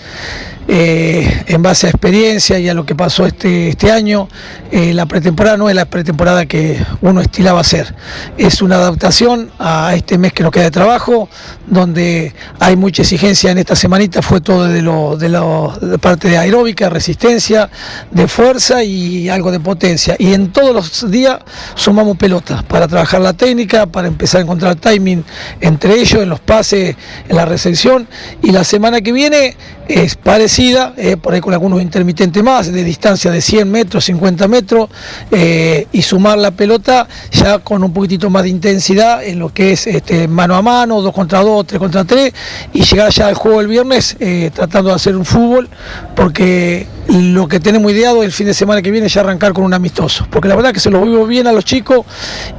[0.68, 4.30] eh, en base a experiencia y a lo que pasó este, este año,
[4.72, 7.94] eh, la pretemporada no es la pretemporada que uno estilaba hacer.
[8.38, 11.30] Es una adaptación a este mes que nos queda de trabajo,
[11.68, 16.38] donde hay mucha exigencia en esta semanita, fue todo de, lo, de, lo, parte de
[16.38, 17.70] aeróbica, resistencia,
[18.12, 20.16] de fuerza y algo de potencia.
[20.18, 21.40] Y en todos los días
[21.76, 25.24] sumamos pelotas para trabajar la técnica, para empezar a encontrar timing
[25.62, 26.96] entre ellos, en los pases,
[27.28, 28.08] en la recepción.
[28.42, 30.16] Y la semana que viene es
[30.60, 34.88] eh, por ahí con algunos intermitentes más, de distancia de 100 metros, 50 metros,
[35.32, 39.72] eh, y sumar la pelota ya con un poquitito más de intensidad en lo que
[39.72, 42.34] es este, mano a mano, 2 contra 2, 3 contra 3,
[42.74, 45.70] y llegar ya al juego el viernes eh, tratando de hacer un fútbol,
[46.16, 49.64] porque lo que tenemos ideado el fin de semana que viene es ya arrancar con
[49.64, 52.06] un amistoso, porque la verdad que se lo vivo bien a los chicos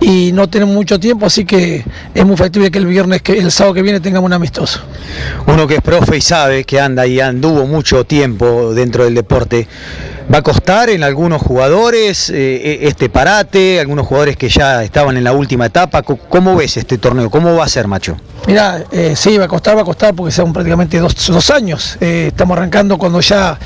[0.00, 3.52] y no tenemos mucho tiempo, así que es muy factible que el viernes, que el
[3.52, 4.80] sábado que viene tengamos un amistoso.
[5.46, 9.68] Uno que es profe y sabe que anda y anduvo mucho tiempo dentro del deporte.
[10.32, 15.22] ¿Va a costar en algunos jugadores eh, este parate, algunos jugadores que ya estaban en
[15.24, 16.02] la última etapa?
[16.02, 17.30] ¿Cómo ves este torneo?
[17.30, 18.16] ¿Cómo va a ser, macho?
[18.46, 21.96] Mira, eh, sí, va a costar, va a costar porque son prácticamente dos, dos años.
[22.00, 23.58] Eh, estamos arrancando cuando ya,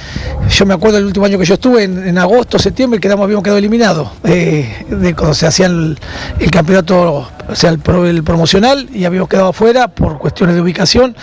[0.51, 3.59] yo me acuerdo del último año que yo estuve, en, agosto, septiembre, quedamos, habíamos quedado
[3.59, 4.09] eliminados.
[4.25, 5.99] eh, de cuando se hacía el,
[6.39, 10.61] el campeonato, o sea, el, pro- el promocional y habíamos quedado afuera por cuestiones de
[10.63, 11.17] ubicación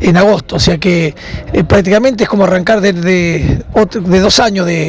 [0.00, 0.56] en agosto.
[0.56, 1.14] O sea que
[1.52, 3.62] eh, prácticamente es como arrancar de, de,
[4.04, 4.81] de dos años de,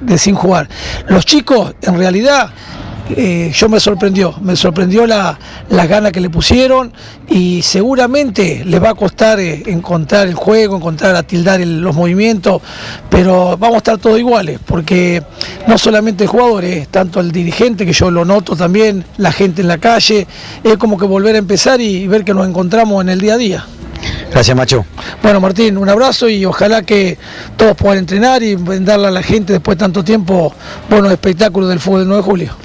[0.00, 0.68] de sin jugar.
[1.08, 2.50] Los chicos, en realidad,
[3.16, 5.36] eh, yo me sorprendió, me sorprendió la,
[5.68, 6.92] las ganas que le pusieron
[7.28, 12.62] y seguramente les va a costar eh, encontrar el juego, encontrar, atildar el- los movimientos,
[13.10, 15.22] pero vamos a estar todos iguales, porque
[15.66, 19.60] no solamente el jugador, es tanto el dirigente, que yo lo noto también, la gente
[19.62, 20.26] en la calle,
[20.62, 23.38] es como que volver a empezar y ver que nos encontramos en el día a
[23.38, 23.66] día.
[24.32, 24.84] Gracias, macho.
[25.22, 27.18] Bueno, Martín, un abrazo y ojalá que
[27.56, 30.54] todos puedan entrenar y darle a la gente después de tanto tiempo
[30.88, 32.56] buenos espectáculos del fútbol del 9 de julio.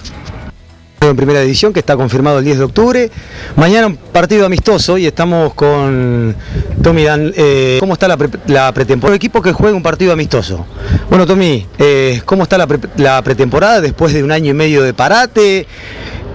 [1.02, 3.12] En primera división, que está confirmado el 10 de octubre.
[3.58, 6.36] Mañana un partido amistoso y estamos con
[6.82, 7.32] Tommy Dan.
[7.36, 9.14] eh, ¿Cómo está la, pre- la pretemporada?
[9.14, 10.66] El equipo que juega un partido amistoso.
[11.10, 14.82] Bueno, Tommy, eh, ¿cómo está la, pre- la pretemporada después de un año y medio
[14.82, 15.68] de parate?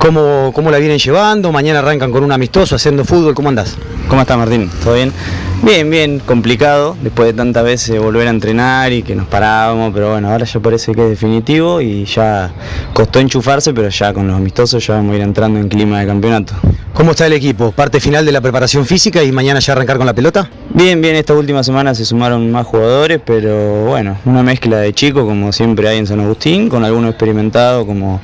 [0.00, 1.52] ¿Cómo, ¿Cómo la vienen llevando?
[1.52, 3.34] Mañana arrancan con un amistoso haciendo fútbol.
[3.34, 3.76] ¿Cómo andás?
[4.08, 4.70] ¿Cómo estás Martín?
[4.82, 5.12] ¿Todo bien?
[5.62, 10.12] Bien, bien, complicado, después de tantas veces volver a entrenar y que nos parábamos, pero
[10.12, 12.50] bueno, ahora ya parece que es definitivo y ya
[12.94, 16.06] costó enchufarse, pero ya con los amistosos ya vamos a ir entrando en clima de
[16.06, 16.54] campeonato.
[16.94, 17.72] ¿Cómo está el equipo?
[17.72, 20.50] ¿Parte final de la preparación física y mañana ya arrancar con la pelota?
[20.72, 25.24] Bien, bien, esta última semana se sumaron más jugadores, pero bueno, una mezcla de chicos
[25.24, 28.20] como siempre hay en San Agustín, con algunos experimentados como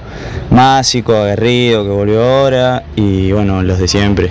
[0.50, 4.30] Másico, Aguerrido, que volvió ahora, y bueno, los de siempre,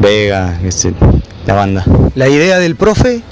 [0.00, 0.94] Vega, se-
[1.46, 1.84] la banda.
[2.14, 3.22] La idea del profe,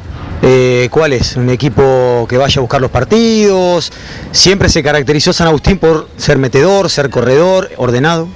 [0.43, 1.37] eh, ¿cuál es?
[1.37, 3.93] Un equipo que vaya a buscar los partidos.
[4.33, 8.29] Siempre se caracterizó San Agustín por ser metedor, ser corredor, ordenado.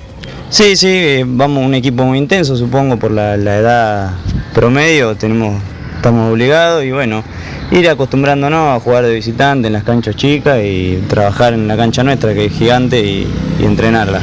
[0.51, 4.11] Sí, sí, eh, vamos un equipo muy intenso, supongo, por la, la edad
[4.53, 5.61] promedio, tenemos,
[5.95, 7.23] estamos obligados y bueno,
[7.71, 12.03] ir acostumbrándonos a jugar de visitante en las canchas chicas y trabajar en la cancha
[12.03, 13.29] nuestra que es gigante y,
[13.61, 14.21] y entrenarla.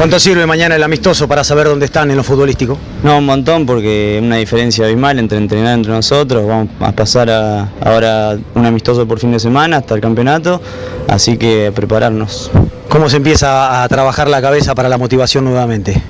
[0.00, 2.78] ¿Cuánto sirve mañana el amistoso para saber dónde están en lo futbolístico?
[3.02, 7.28] No, un montón porque es una diferencia abismal entre entrenar entre nosotros, vamos a pasar
[7.28, 10.62] a, ahora un amistoso por fin de semana hasta el campeonato,
[11.06, 12.50] así que prepararnos.
[12.88, 16.02] ¿Cómo se empieza a trabajar la cabeza para la motivación nuevamente?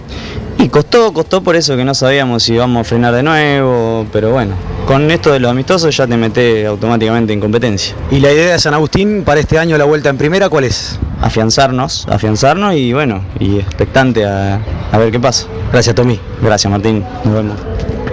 [0.62, 4.30] Y costó, costó por eso que no sabíamos si íbamos a frenar de nuevo, pero
[4.30, 4.52] bueno,
[4.86, 7.96] con esto de los amistosos ya te metes automáticamente en competencia.
[8.10, 10.98] ¿Y la idea de San Agustín para este año la vuelta en primera cuál es?
[11.22, 14.60] Afianzarnos, afianzarnos y bueno, y expectante a,
[14.92, 15.46] a ver qué pasa.
[15.72, 16.20] Gracias Tommy.
[16.42, 17.56] Gracias Martín, nos vemos.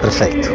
[0.01, 0.47] Perfecto.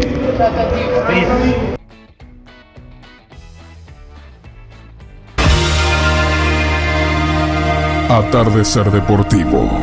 [8.09, 9.83] Atardecer Deportivo.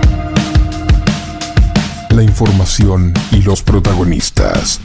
[2.10, 4.82] La información y los protagonistas.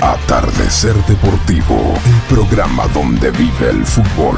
[0.00, 4.36] Atardecer Deportivo, el programa donde vive el fútbol.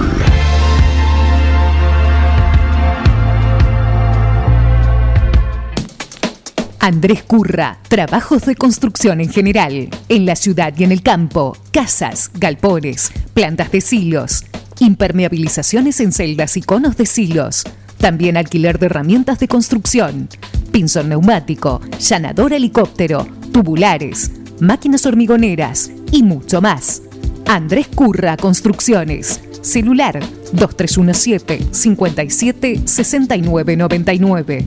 [6.79, 12.31] Andrés Curra, trabajos de construcción en general, en la ciudad y en el campo, casas,
[12.35, 14.45] galpones, plantas de silos,
[14.81, 17.65] impermeabilizaciones en celdas y conos de silos,
[18.05, 20.29] también alquiler de herramientas de construcción,
[20.71, 24.31] pinzón neumático, llanador helicóptero, tubulares,
[24.61, 27.01] máquinas hormigoneras y mucho más.
[27.47, 30.21] Andrés Curra Construcciones, celular
[30.53, 34.67] 2317 57 69 99.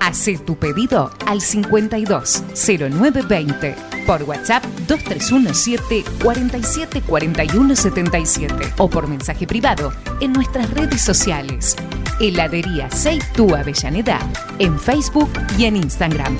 [0.00, 3.76] Hacé tu pedido al 52 0920
[4.06, 11.76] por WhatsApp 2317 47 41 77 o por mensaje privado en nuestras redes sociales.
[12.18, 14.18] Heladería Seitú Avellaneda
[14.58, 16.36] en Facebook y en Instagram.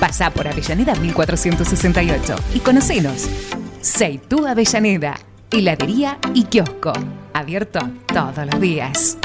[0.00, 3.28] Pasá por Avellaneda 1468 y conocenos.
[3.80, 5.18] Seitú Avellaneda,
[5.50, 6.92] heladería y kiosco.
[7.34, 9.18] Abierto todos los días.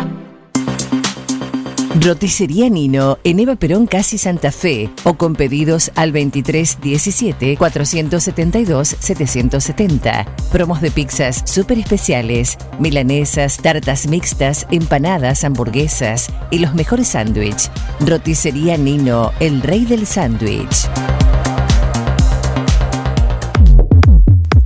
[1.99, 10.25] Roticería Nino en Eva Perón Casi Santa Fe o con pedidos al 2317 472 770.
[10.51, 17.71] Promos de pizzas súper especiales, milanesas, tartas mixtas, empanadas, hamburguesas y los mejores sándwiches.
[17.99, 20.87] Roticería Nino, el rey del sándwich.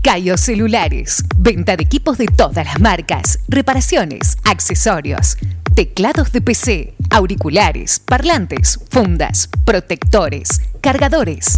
[0.01, 1.23] Cayo Celulares.
[1.37, 3.39] Venta de equipos de todas las marcas.
[3.47, 5.37] Reparaciones, accesorios,
[5.75, 11.57] teclados de PC, auriculares, parlantes, fundas, protectores, cargadores.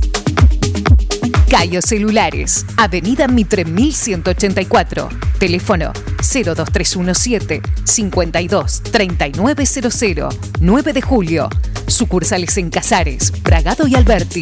[1.49, 2.65] Cayo Celulares.
[2.77, 5.09] Avenida Mitre 1184.
[5.37, 11.49] Teléfono 02317 52 3900 9 de julio.
[11.87, 14.41] Sucursales en Casares, Bragado y Alberti.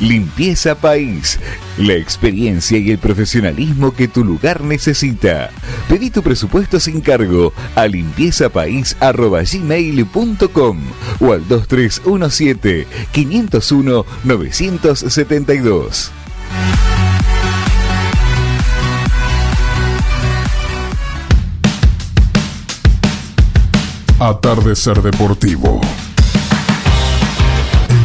[0.00, 1.38] Limpieza País.
[1.76, 5.50] La experiencia y el profesionalismo que tu lugar necesita.
[5.88, 10.78] Pedí tu presupuesto sin cargo a limpiezapais.gmail.com
[11.20, 16.12] o al 2317 501 972.
[24.20, 25.80] Atardecer Deportivo.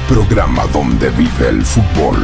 [0.08, 2.18] Programa donde vive el fútbol.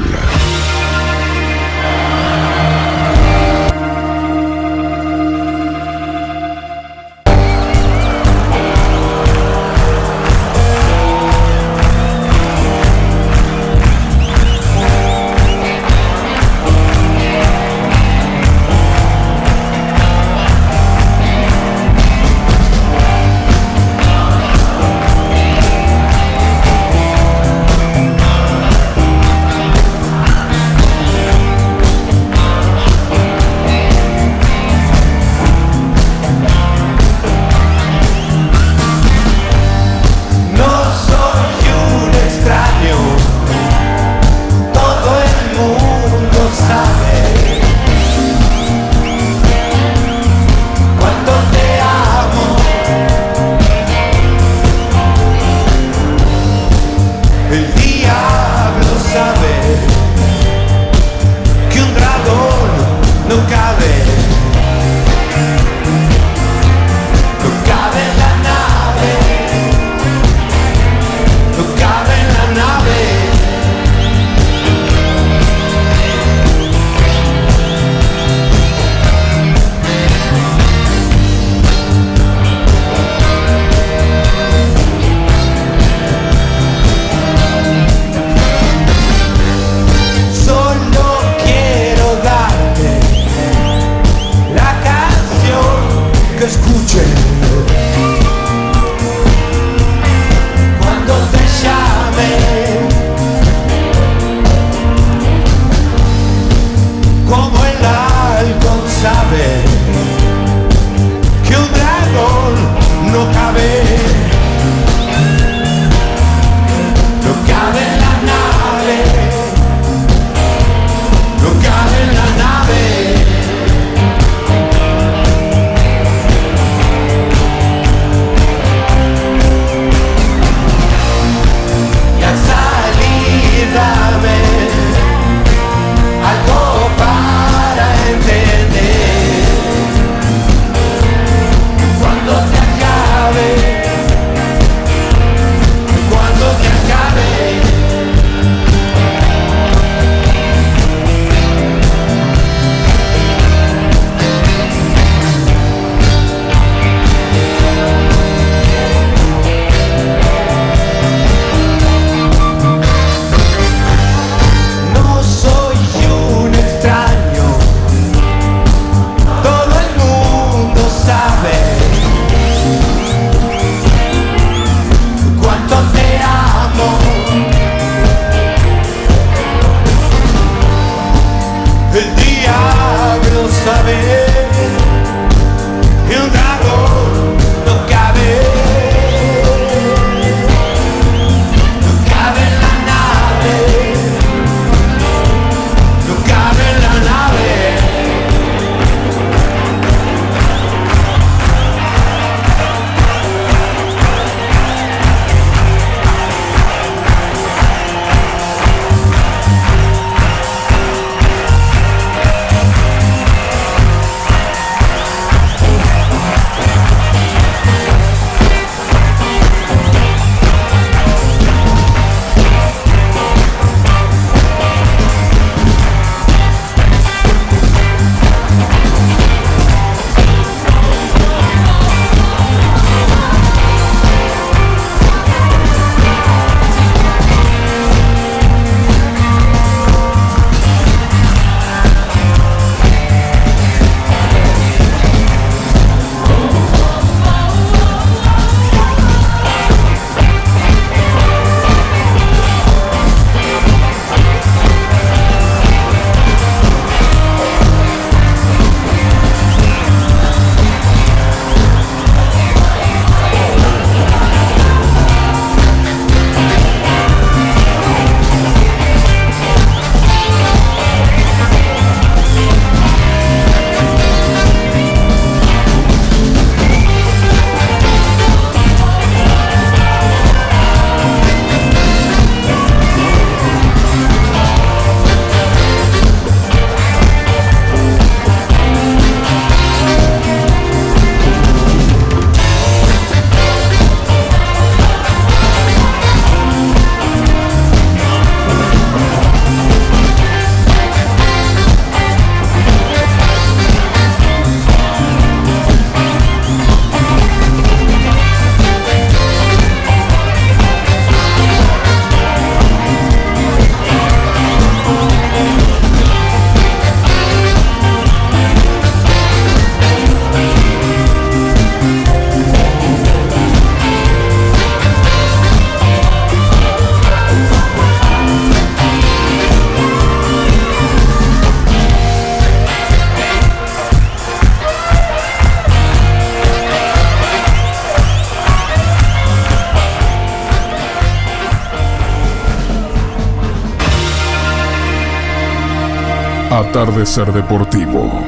[346.70, 348.24] Atardecer Deportivo.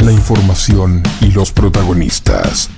[0.00, 2.70] La información y los protagonistas.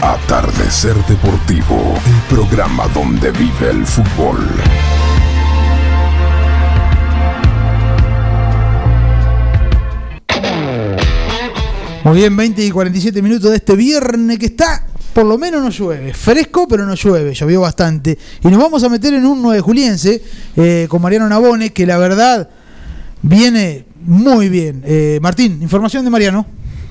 [0.00, 4.38] Atardecer Deportivo, el programa donde vive el fútbol.
[12.04, 14.86] Muy bien, 20 y 47 minutos de este viernes que está,
[15.18, 16.14] por lo menos no llueve.
[16.14, 18.16] Fresco, pero no llueve, llovió bastante.
[18.40, 20.22] Y nos vamos a meter en un 9 juliense
[20.56, 22.48] eh, con Mariano Nabone, que la verdad
[23.20, 24.84] viene muy bien.
[24.86, 26.46] Eh, Martín, información de Mariano.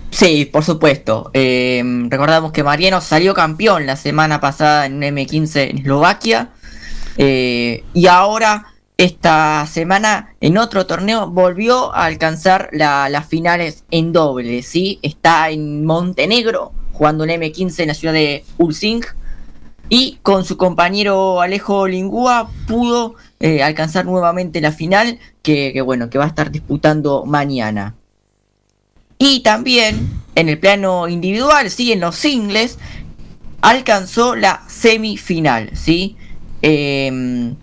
[0.10, 1.32] Sí, por supuesto.
[1.34, 6.50] Eh, recordamos que Mariano salió campeón la semana pasada en un M15 en Eslovaquia.
[7.16, 8.66] Eh, y ahora,
[8.98, 14.64] esta semana, en otro torneo, volvió a alcanzar la- las finales en doble.
[14.64, 15.00] ¿sí?
[15.02, 19.04] Está en Montenegro, jugando un M15 en la ciudad de Ulsing.
[19.90, 26.18] Y con su compañero Alejo Lingúa pudo eh, alcanzar nuevamente la final, que, bueno, que
[26.18, 27.96] va a estar disputando mañana.
[29.18, 32.78] Y también en el plano individual, sí, en los singles,
[33.62, 36.18] alcanzó la semifinal, ¿sí?
[36.62, 37.54] Eh,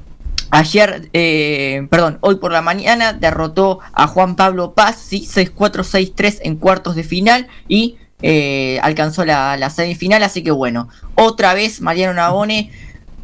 [0.50, 5.28] ayer, eh, perdón, hoy por la mañana derrotó a Juan Pablo Paz, ¿sí?
[5.28, 11.54] 6-4, 6-3 en cuartos de final y eh, alcanzó la, semifinal, así que bueno, otra
[11.54, 12.70] vez Mariano Navone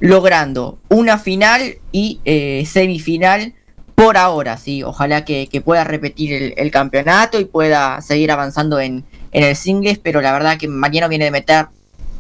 [0.01, 3.55] logrando una final y eh, semifinal
[3.95, 4.83] por ahora, sí.
[4.83, 9.57] Ojalá que, que pueda repetir el, el campeonato y pueda seguir avanzando en, en el
[9.57, 11.67] singles, pero la verdad que Mariano viene de meter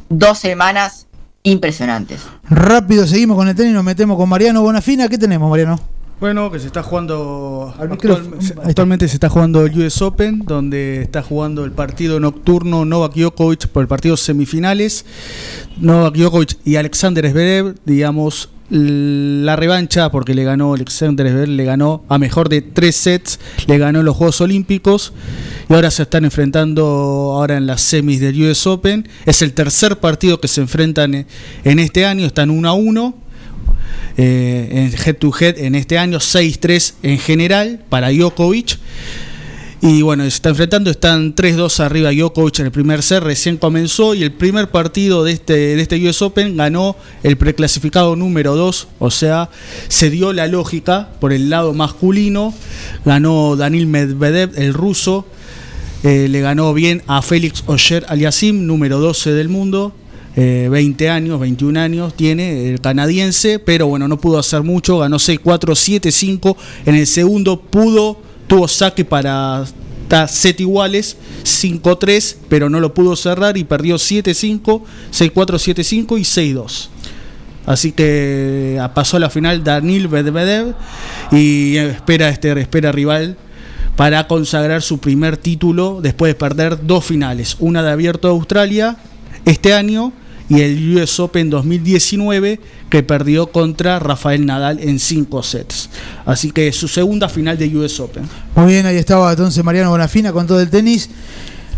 [0.08, 1.06] dos semanas
[1.42, 2.20] impresionantes.
[2.48, 5.08] Rápido, seguimos con el tenis, nos metemos con Mariano Bonafina.
[5.08, 5.80] ¿Qué tenemos, Mariano?
[6.20, 7.74] Bueno, que se está jugando.
[7.78, 8.28] actual-
[8.64, 13.68] actualmente se está jugando el US Open, donde está jugando el partido nocturno Novak Djokovic
[13.68, 15.06] por el partido semifinales.
[15.78, 22.04] Novak Djokovic y Alexander Zverev, digamos, la revancha, porque le ganó Alexander Zverev, le ganó
[22.08, 25.14] a mejor de tres sets, le ganó en los Juegos Olímpicos.
[25.70, 26.84] Y ahora se están enfrentando
[27.34, 29.08] ahora en las semis del US Open.
[29.24, 31.26] Es el tercer partido que se enfrentan en-
[31.64, 33.14] en este año, están 1 a 1
[34.16, 38.78] eh, en head to head en este año, 6-3 en general para Djokovic.
[39.82, 44.14] Y bueno, se está enfrentando, están 3-2 arriba Djokovic en el primer set, recién comenzó
[44.14, 48.88] y el primer partido de este, de este US Open ganó el preclasificado número 2,
[48.98, 49.48] o sea,
[49.88, 52.52] se dio la lógica por el lado masculino,
[53.06, 55.26] ganó Danil Medvedev, el ruso,
[56.02, 59.94] eh, le ganó bien a Félix Oyer Aliasim, número 12 del mundo.
[60.36, 65.16] Eh, 20 años, 21 años tiene el canadiense, pero bueno, no pudo hacer mucho, ganó
[65.16, 66.56] 6-4, 7-5.
[66.86, 68.16] En el segundo pudo,
[68.46, 69.64] tuvo saque para
[70.28, 76.88] set iguales, 5-3, pero no lo pudo cerrar y perdió 7-5, 6-4, 7-5 y 6-2.
[77.66, 80.74] Así que ah, pasó a la final Danil Medvedev
[81.30, 83.36] y espera este espera rival
[83.96, 88.96] para consagrar su primer título después de perder dos finales, una de Abierto de Australia
[89.44, 90.12] este año
[90.48, 92.60] y el US Open 2019
[92.90, 95.88] que perdió contra Rafael Nadal en cinco sets.
[96.26, 98.24] Así que su segunda final de US Open.
[98.56, 101.08] Muy bien, ahí estaba entonces Mariano Bonafina con todo el tenis.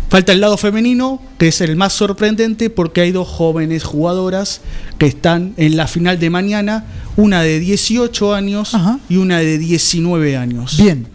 [0.09, 4.61] Falta el lado femenino, que es el más sorprendente porque hay dos jóvenes jugadoras
[4.97, 6.85] que están en la final de mañana,
[7.15, 8.75] una de 18 años
[9.09, 10.77] y una de 19 años.
[10.77, 11.12] Bien.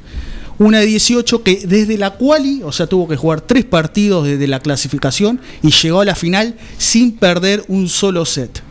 [0.58, 4.48] Una de 18 que desde la quali, o sea, tuvo que jugar tres partidos desde
[4.48, 8.62] la clasificación y llegó a la final sin perder un solo set.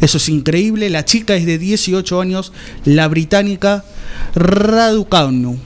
[0.00, 0.90] Eso es increíble.
[0.90, 2.52] La chica es de 18 años,
[2.84, 3.84] la británica
[4.34, 5.58] Raducanu.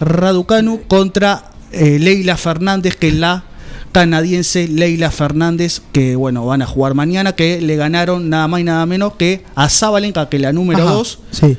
[0.00, 3.44] Raducanu contra eh, Leila Fernández, que es la
[3.92, 8.64] canadiense Leila Fernández, que bueno, van a jugar mañana, que le ganaron nada más y
[8.64, 11.18] nada menos que a Zabalenka, que es la número Ajá, 2.
[11.30, 11.56] Sí.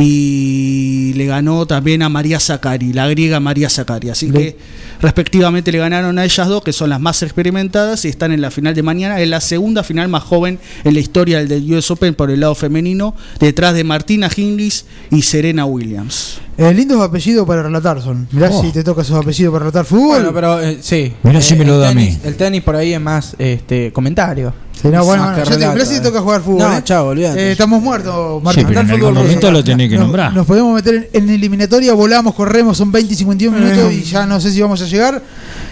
[0.00, 4.10] Y le ganó también a María Zacari, la griega María Zacari.
[4.10, 4.56] Así que
[5.00, 8.50] respectivamente le ganaron a ellas dos, que son las más experimentadas, y están en la
[8.50, 9.20] final de mañana.
[9.20, 12.54] Es la segunda final más joven en la historia del US Open por el lado
[12.54, 16.40] femenino, detrás de Martina Hingis y Serena Williams.
[16.56, 18.26] Eh, lindos apellidos para relatar son.
[18.32, 18.62] Mirá Oh.
[18.62, 20.08] si te toca esos apellidos para relatar fútbol.
[20.08, 21.12] Bueno, pero eh, sí.
[21.22, 22.18] Mirá si Eh, me lo el da a mí.
[22.24, 24.52] El tenis por ahí es más este comentario.
[24.80, 26.00] Sí, no, bueno, Más bueno, que yo te, mirá si eh.
[26.00, 26.58] toca jugar fútbol.
[26.60, 26.80] No, eh.
[26.84, 27.40] chao, olvídate.
[27.48, 28.66] Eh, estamos muertos, Sí, Martín.
[28.68, 30.32] pero en algún fútbol momento lo tenés que Nos- nombrar.
[30.32, 34.24] Nos podemos meter en, en eliminatoria, volamos, corremos, son 20 y 51 minutos y ya
[34.26, 35.20] no sé si vamos a llegar.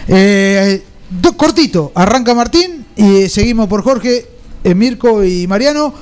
[0.09, 4.25] Eh, do- cortito, arranca Martín y seguimos por Jorge,
[4.63, 5.93] eh, Mirko y Mariano.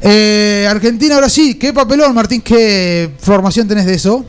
[0.00, 4.24] Eh, Argentina, ahora sí, qué papelón, Martín, qué formación tenés de eso.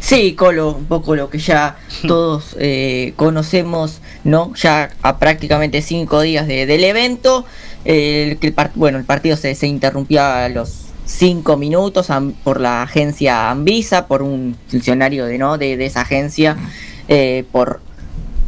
[0.00, 1.76] Sí, Colo, un poco lo que ya
[2.06, 4.52] todos eh, conocemos, ¿no?
[4.54, 7.44] Ya a prácticamente cinco días de- del evento.
[7.84, 8.38] el,
[8.74, 12.08] bueno, el partido se, se interrumpió a los 5 minutos
[12.42, 15.58] por la agencia Anvisa, por un funcionario de, ¿no?
[15.58, 16.56] de, esa agencia,
[17.08, 17.80] eh, por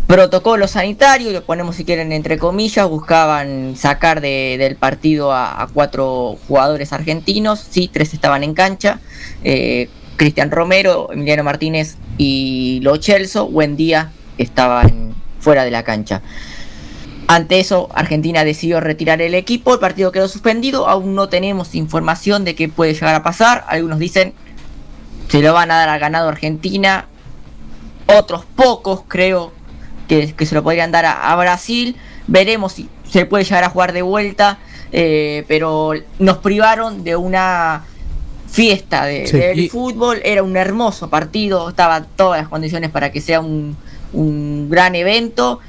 [0.06, 6.38] protocolo sanitario, lo ponemos si quieren entre comillas, buscaban sacar de- del partido a, cuatro
[6.48, 9.00] jugadores argentinos, sí, tres estaban en cancha,
[9.44, 15.05] eh, Cristian Romero, Emiliano Martínez y Lo Celso, buen día, estaban
[15.46, 16.22] fuera de la cancha.
[17.28, 22.44] Ante eso, Argentina decidió retirar el equipo, el partido quedó suspendido, aún no tenemos información
[22.44, 24.34] de qué puede llegar a pasar, algunos dicen
[25.28, 27.06] se lo van a dar al ganado Argentina,
[28.06, 29.52] otros pocos creo
[30.08, 31.94] que, que se lo podrían dar a, a Brasil,
[32.26, 34.58] veremos si se puede llegar a jugar de vuelta,
[34.90, 37.84] eh, pero nos privaron de una
[38.50, 43.12] fiesta de, Sí, del y- fútbol, era un hermoso partido, estaban todas las condiciones para
[43.12, 43.76] que sea un,
[44.16, 45.60] un gran evento.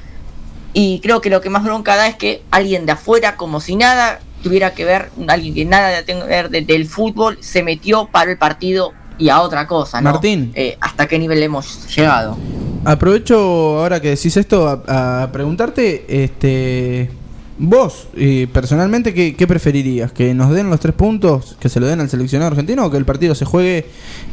[0.72, 3.74] Y creo que lo que más bronca da es que alguien de afuera, como si
[3.76, 8.06] nada tuviera que ver, alguien que nada tenga que ver de- del fútbol, se metió
[8.12, 10.12] para el partido y a otra cosa, ¿no?
[10.12, 10.52] Martín.
[10.54, 12.36] Eh, ¿Hasta qué nivel hemos llegado?
[12.84, 13.36] Aprovecho
[13.80, 17.10] ahora que decís esto a, a preguntarte, este,
[17.58, 20.12] vos eh, personalmente, ¿qué, qué preferirías?
[20.12, 22.96] ¿Que nos den los tres puntos, que se lo den al seleccionado argentino o que
[22.98, 23.86] el partido se juegue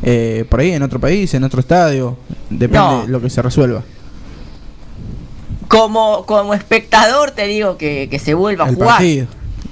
[0.03, 2.15] eh, por ahí, en otro país, en otro estadio?
[2.51, 3.01] Depende No.
[3.03, 3.81] de lo que se resuelva.
[5.67, 8.89] Como, como espectador te digo que, que se vuelva a jugar.
[8.97, 9.27] partido,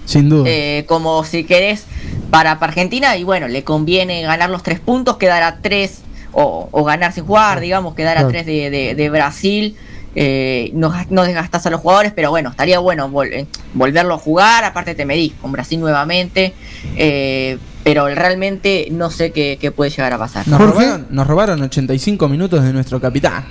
[0.05, 0.49] sin duda.
[0.49, 1.85] Eh, como si querés
[2.29, 6.67] para, para Argentina y bueno, le conviene ganar los tres puntos, quedar a tres o,
[6.71, 8.29] o ganar sin jugar, digamos, quedar a Claro.
[8.29, 9.77] tres de, de- de Brasil.
[10.15, 14.13] Eh, no, gas- no desgastas a los jugadores, pero bueno, estaría bueno vol- eh, volverlo
[14.13, 14.63] a jugar.
[14.63, 16.53] Aparte, te medís con Brasil nuevamente.
[16.95, 20.47] eh, pero realmente no sé qué, qué puede llegar a pasar.
[20.47, 23.43] Nos robaron, nos robaron 85 minutos de nuestro capitán.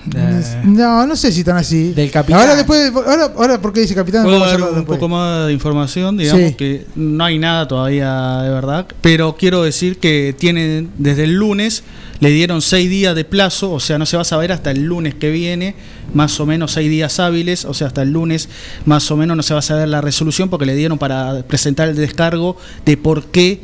[0.65, 1.93] No, no sé si tan así.
[1.93, 2.41] Del capitán.
[2.41, 4.99] Ahora después, ahora, ahora porque dice capitán, Puedo dar un después.
[4.99, 6.55] poco más de información, digamos Sí.
[6.55, 11.83] que no hay nada todavía de verdad, pero quiero decir que tienen desde el lunes
[12.21, 14.83] le dieron seis días de plazo, o sea, no se va a saber hasta el
[14.85, 15.75] lunes que viene,
[16.15, 18.49] más o menos seis días hábiles, o sea, hasta el lunes
[18.85, 21.89] más o menos no se va a saber la resolución porque le dieron para presentar
[21.89, 23.61] el descargo de por qué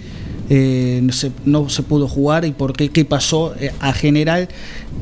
[0.50, 4.48] eh, no, se, no se pudo jugar y por qué, qué pasó eh, a general,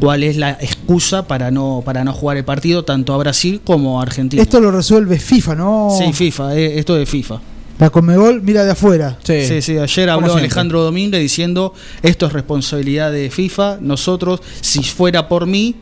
[0.00, 4.00] cuál es la excusa para no, para no jugar el partido, tanto a Brasil como
[4.00, 4.42] a Argentina.
[4.42, 5.96] Esto lo resuelve FIFA, ¿no?
[5.96, 7.40] Sí, FIFA, eh, esto de FIFA.
[7.78, 9.18] La Conmebol mira de afuera.
[9.22, 10.46] Sí, sí, ayer Como habló siempre.
[10.46, 15.76] Alejandro Domínguez diciendo esto es responsabilidad de FIFA, nosotros, si fuera por mí,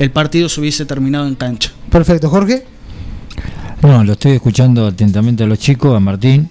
[0.00, 1.70] el partido se hubiese terminado en cancha.
[1.90, 2.64] Perfecto, Jorge.
[3.82, 6.48] No, lo estoy escuchando atentamente a los chicos, a Martín.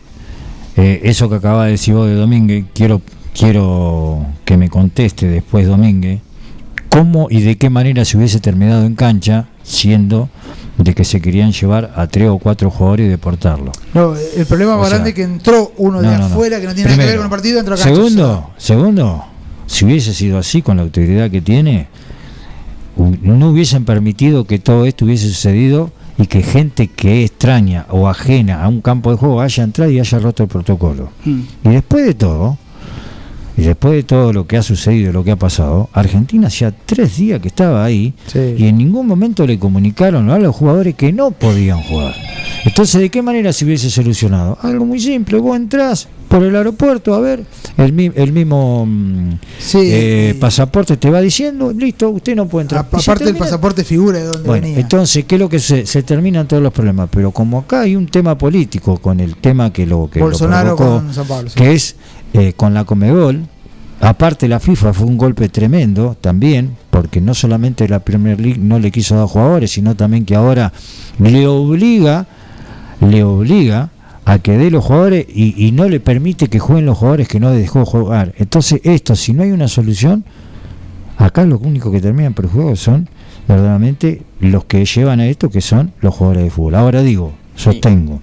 [0.78, 3.02] Eh, eso que acaba de decir vos de Domínguez, quiero,
[3.38, 6.22] quiero que me conteste después Domínguez,
[6.90, 10.30] cómo y de qué manera se hubiese terminado en cancha, siendo
[10.78, 13.72] de que se querían llevar a tres o cuatro jugadores y deportarlo.
[13.96, 16.26] No, el problema más grande es que entró uno de No, no, no.
[16.28, 17.94] afuera que no tiene nada que ver con el partido, entró a cancha.
[17.96, 19.26] Segundo, segundo,
[19.66, 21.88] si hubiese sido así con la autoridad que tiene,
[23.00, 28.10] no hubiesen permitido que todo esto hubiese sucedido y que gente que es extraña o
[28.10, 31.10] ajena a un campo de juego haya entrado y haya roto el protocolo.
[31.26, 32.58] Y después de todo,
[33.60, 37.18] y después de todo lo que ha sucedido, lo que ha pasado, Argentina hacía tres
[37.18, 38.14] días que estaba ahí
[38.58, 42.16] y en ningún momento le comunicaron a los jugadores que no podían jugar.
[42.66, 44.58] Entonces, ¿de qué manera se hubiese solucionado?
[44.62, 47.44] Algo muy simple, vos entrás por el aeropuerto, a ver,
[47.78, 49.32] el, el mismo mm,
[49.76, 52.82] eh, pasaporte te va diciendo, listo, usted no puede entrar.
[52.86, 54.80] Aparte termina- pasaporte figura de dónde bueno, venía.
[54.80, 57.10] entonces, ¿qué es lo que se, se terminan todos los problemas?
[57.12, 60.76] Pero como acá hay un tema político con el tema que lo que lo Bolsonaro
[60.76, 61.96] provocó, con San Pablo, que es
[62.34, 63.46] eh, con la Comebol,
[64.02, 68.80] aparte la FIFA fue un golpe tremendo también, porque no solamente la Premier League no
[68.80, 70.72] le quiso dar jugadores, sino también que ahora
[71.20, 72.28] le obliga,
[73.02, 73.90] le obliga
[74.26, 77.40] a que dé los jugadores y, y no le permite que jueguen los jugadores que
[77.40, 78.34] no dejó jugar.
[78.38, 80.24] Entonces, esto, si no hay una solución,
[81.18, 83.10] acá lo único que terminan perjudicados son
[83.48, 86.76] verdaderamente los que llevan a esto, que son los jugadores de fútbol.
[86.76, 88.22] Ahora digo, sostengo.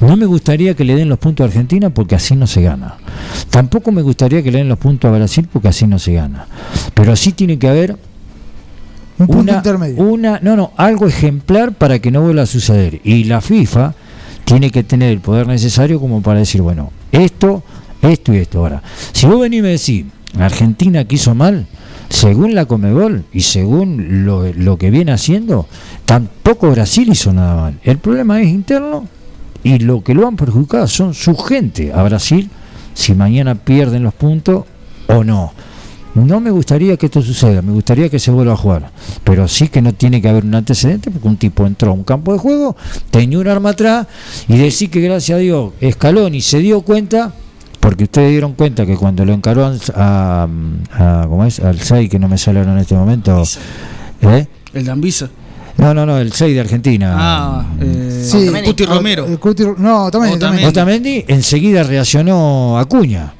[0.00, 2.94] No me gustaría que le den los puntos a Argentina porque así no se gana.
[3.50, 6.46] Tampoco me gustaría que le den los puntos a Brasil porque así no se gana.
[6.94, 7.96] Pero sí tiene que haber
[9.18, 10.02] Un punto una, intermedio.
[10.02, 13.00] una, no, no, algo ejemplar para que no vuelva a suceder.
[13.02, 13.94] Y la FIFA
[14.44, 17.64] tiene que tener el poder necesario como para decir, bueno, esto,
[18.00, 18.60] esto y esto.
[18.60, 18.82] Ahora,
[19.12, 20.04] si vos venís y me decís,
[20.38, 21.66] Argentina que hizo mal,
[22.08, 25.66] según la Comebol y según lo, lo que viene haciendo,
[26.04, 27.80] tampoco Brasil hizo nada mal.
[27.82, 29.08] El problema es interno
[29.64, 32.50] y lo que lo han perjudicado son su gente a Brasil,
[32.94, 34.64] si mañana pierden los puntos
[35.08, 35.52] o no.
[36.14, 38.90] No me gustaría que esto suceda, me gustaría que se vuelva a jugar,
[39.22, 42.02] pero sí que no tiene que haber un antecedente porque un tipo entró a un
[42.02, 42.76] campo de juego,
[43.10, 44.06] tenía un arma atrás
[44.48, 47.32] y decir que gracias a Dios Scaloni se dio cuenta,
[47.78, 50.48] porque ustedes dieron cuenta que cuando lo encaró a, a-
[50.92, 51.60] a- ¿cómo es?
[51.60, 53.42] al 6 que no me ahora en este momento,
[54.22, 54.46] ¿eh?
[54.74, 55.28] El Dambisa.
[55.78, 57.14] No, no, no, el 6 de Argentina.
[57.16, 59.24] Ah, eh, Sí, Cuti Romero.
[59.26, 60.64] el Cuti- no, Otamendi, Otamendi.
[60.66, 63.32] Otamendi enseguida reaccionó Acuña.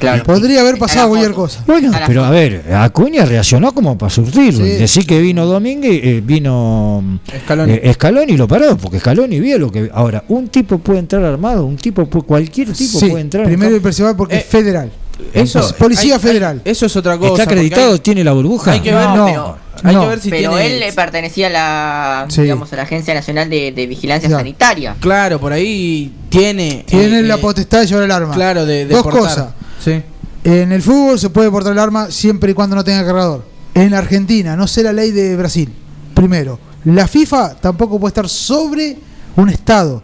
[0.00, 0.24] Claro.
[0.24, 1.62] Podría haber pasado cualquier cosa.
[1.68, 4.64] Bueno, pero a ver, Acuña reaccionó como para surtirlo.
[4.64, 4.72] Sí.
[4.72, 7.72] Decir que vino Domínguez, eh, vino Scaloni.
[7.74, 9.88] eh, Scaloni y lo paró, porque Scaloni vio lo que.
[9.94, 13.44] Ahora, un tipo puede entrar armado, un tipo, puede- cualquier tipo Sí, puede entrar.
[13.46, 14.90] primero y principal porque es federal.
[15.32, 16.62] Eso, Es policía hay- federal.
[16.64, 17.32] hay- eso es otra cosa.
[17.32, 17.92] ¿Está acreditado?
[17.92, 18.72] hay- ¿Tiene la burbuja?
[18.72, 20.02] Hay que ver, No, no, pero- hay no.
[20.02, 20.66] que ver si pero tiene.
[20.74, 22.42] él le pertenecía a la, Sí.
[22.42, 24.28] digamos, a la Agencia Nacional de, de Vigilancia.
[24.30, 24.96] Sanitaria.
[25.00, 26.84] Claro, por ahí tiene.
[26.86, 28.34] Tiene eh, la eh, potestad de llevar el arma.
[28.34, 29.22] Claro, de, de Dos portar.
[29.22, 29.48] cosas.
[29.82, 30.02] Sí.
[30.44, 33.44] En el fútbol se puede portar el arma siempre y cuando no tenga cargador.
[33.74, 35.72] En Argentina, no sé la ley de Brasil.
[36.14, 38.96] Primero, la FIFA tampoco puede estar sobre
[39.36, 40.02] un estado.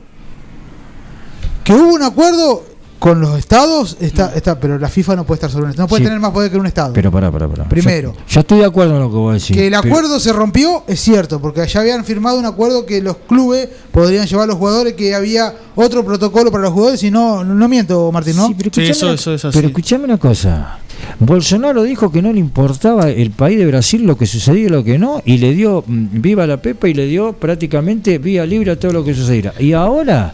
[1.64, 2.64] Que hubo un acuerdo
[2.98, 5.84] con los estados, está, está, pero la FIFA no puede estar sobre un estado.
[5.84, 6.04] No puede Sí.
[6.06, 6.92] tener más poder que un estado.
[6.92, 7.68] Pero pará, pará, pará.
[7.68, 8.12] Primero.
[8.14, 9.56] Yo, yo estoy de acuerdo en lo que vos decís.
[9.56, 13.00] que el pero- acuerdo se rompió, es cierto, porque ya habían firmado un acuerdo que
[13.00, 17.10] los clubes podrían llevar a los jugadores, que había otro protocolo para los jugadores, y
[17.10, 18.48] no, no, no miento, Martín, ¿no?
[18.48, 19.56] Sí, pero Sí, escuchame eso- una- eso es así.
[19.56, 20.78] Pero escuchame una cosa.
[21.20, 24.82] Bolsonaro dijo que no le importaba el país de Brasil lo que sucedía y lo
[24.82, 28.72] que no, y le dio mm, viva la Pepa y le dio prácticamente vía libre
[28.72, 29.54] a todo lo que sucediera.
[29.58, 30.32] Y ahora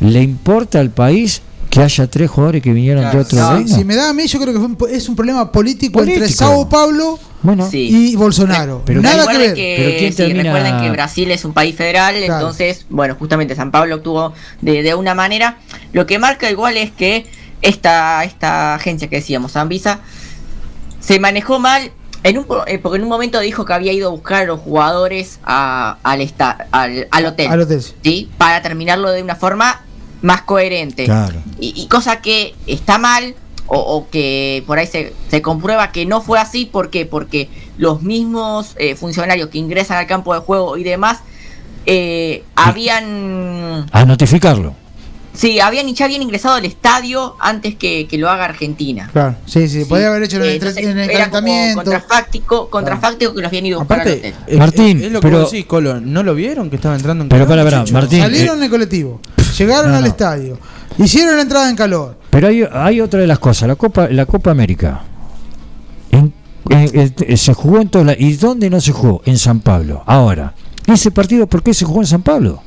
[0.00, 3.68] le importa al país que haya tres jugadores que vinieron de otro No, reino.
[3.76, 6.28] si me da a mí, yo creo que fue un es un problema político, entre.
[6.28, 8.10] Sao Paulo Bueno, Sí.
[8.10, 8.82] y Bolsonaro.
[8.84, 9.54] Pero- Nada que recuerden ver.
[9.54, 12.34] que, Pero ¿quién sí, termina- recuerden que Brasil es un país federal, Claro.
[12.34, 15.58] entonces, bueno, justamente San Pablo actuó de, de una manera.
[15.94, 17.24] Lo que marca igual es que
[17.62, 20.00] esta, esta agencia que decíamos, Anvisa,
[21.00, 21.92] se manejó mal.
[22.22, 24.44] En un, po- eh, porque en un momento dijo que había ido a buscar a
[24.44, 27.82] los jugadores a- al, esta- al, al hotel, Al hotel.
[28.04, 28.28] ¿sí?
[28.36, 29.80] Para terminarlo de una forma
[30.22, 31.04] más coherente.
[31.04, 31.42] Claro.
[31.58, 33.34] Y, y cosa que está mal
[33.66, 36.66] o, o que por ahí se, se comprueba que no fue así.
[36.66, 37.06] ¿Por qué?
[37.06, 37.48] Porque
[37.78, 41.20] los mismos eh, funcionarios que ingresan al campo de juego y demás
[41.86, 43.86] eh, habían...
[43.92, 44.74] A notificarlo.
[45.32, 49.08] Sí, habían ya habían ingresado al estadio antes que, que lo haga Argentina.
[49.12, 51.76] Claro, sí, sí, podía haber hecho en el, Eh, entonces, en el era como calentamiento.
[51.84, 54.34] contrafáctico, contrafáctico que los habían ido a buscar al Aparte, hotel.
[54.48, 56.00] es- Martín, es, es lo que pero- vos decís, Colo.
[56.00, 57.92] ¿No lo vieron que estaba entrando en Pero calor, para, para?
[57.92, 58.20] Martín.
[58.20, 59.20] Salieron eh, en el colectivo,
[59.58, 60.08] llegaron no, al no.
[60.08, 60.58] estadio,
[60.98, 62.18] hicieron la entrada en calor.
[62.30, 65.02] Pero hay, hay otra de las cosas, la Copa, la Copa América.
[66.10, 66.32] En-
[66.70, 68.20] en- en- se jugó en todos lados.
[68.20, 69.22] ¿Y dónde no se jugó?
[69.24, 70.02] En San Pablo.
[70.06, 70.54] Ahora,
[70.86, 72.62] ese partido, ¿por qué se jugó en San Pablo?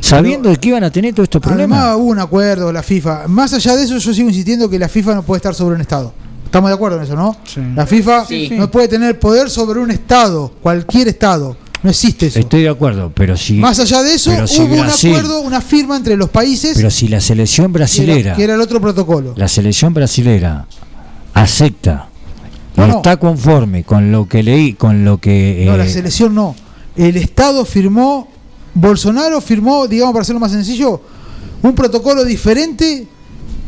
[0.00, 1.78] Sabiendo de que iban a tener todos estos problemas.
[1.80, 3.28] Además hubo un acuerdo, la FIFA.
[3.28, 5.80] Más allá de eso, yo sigo insistiendo que la FIFA no puede estar sobre un
[5.80, 6.12] Estado.
[6.44, 7.36] Estamos de acuerdo en eso, ¿no?
[7.44, 7.60] Sí.
[7.74, 8.50] La FIFA Sí.
[8.52, 11.56] no puede tener poder sobre un Estado, cualquier Estado.
[11.82, 12.38] No existe eso.
[12.38, 13.54] Estoy de acuerdo, pero si.
[13.54, 16.90] Más allá de eso, si hubo Brasil- un acuerdo, una firma entre los países Pero
[16.90, 19.34] si la selección era, brasilera, que era el otro protocolo.
[19.36, 20.66] la selección brasilera
[21.34, 22.08] acepta
[22.76, 22.96] y No, no.
[22.96, 25.64] está conforme con lo que leí, con lo que.
[25.66, 26.54] No, eh, la selección no.
[26.96, 28.28] El Estado firmó,
[28.74, 31.00] Bolsonaro firmó, digamos para hacerlo más sencillo,
[31.62, 33.06] un protocolo diferente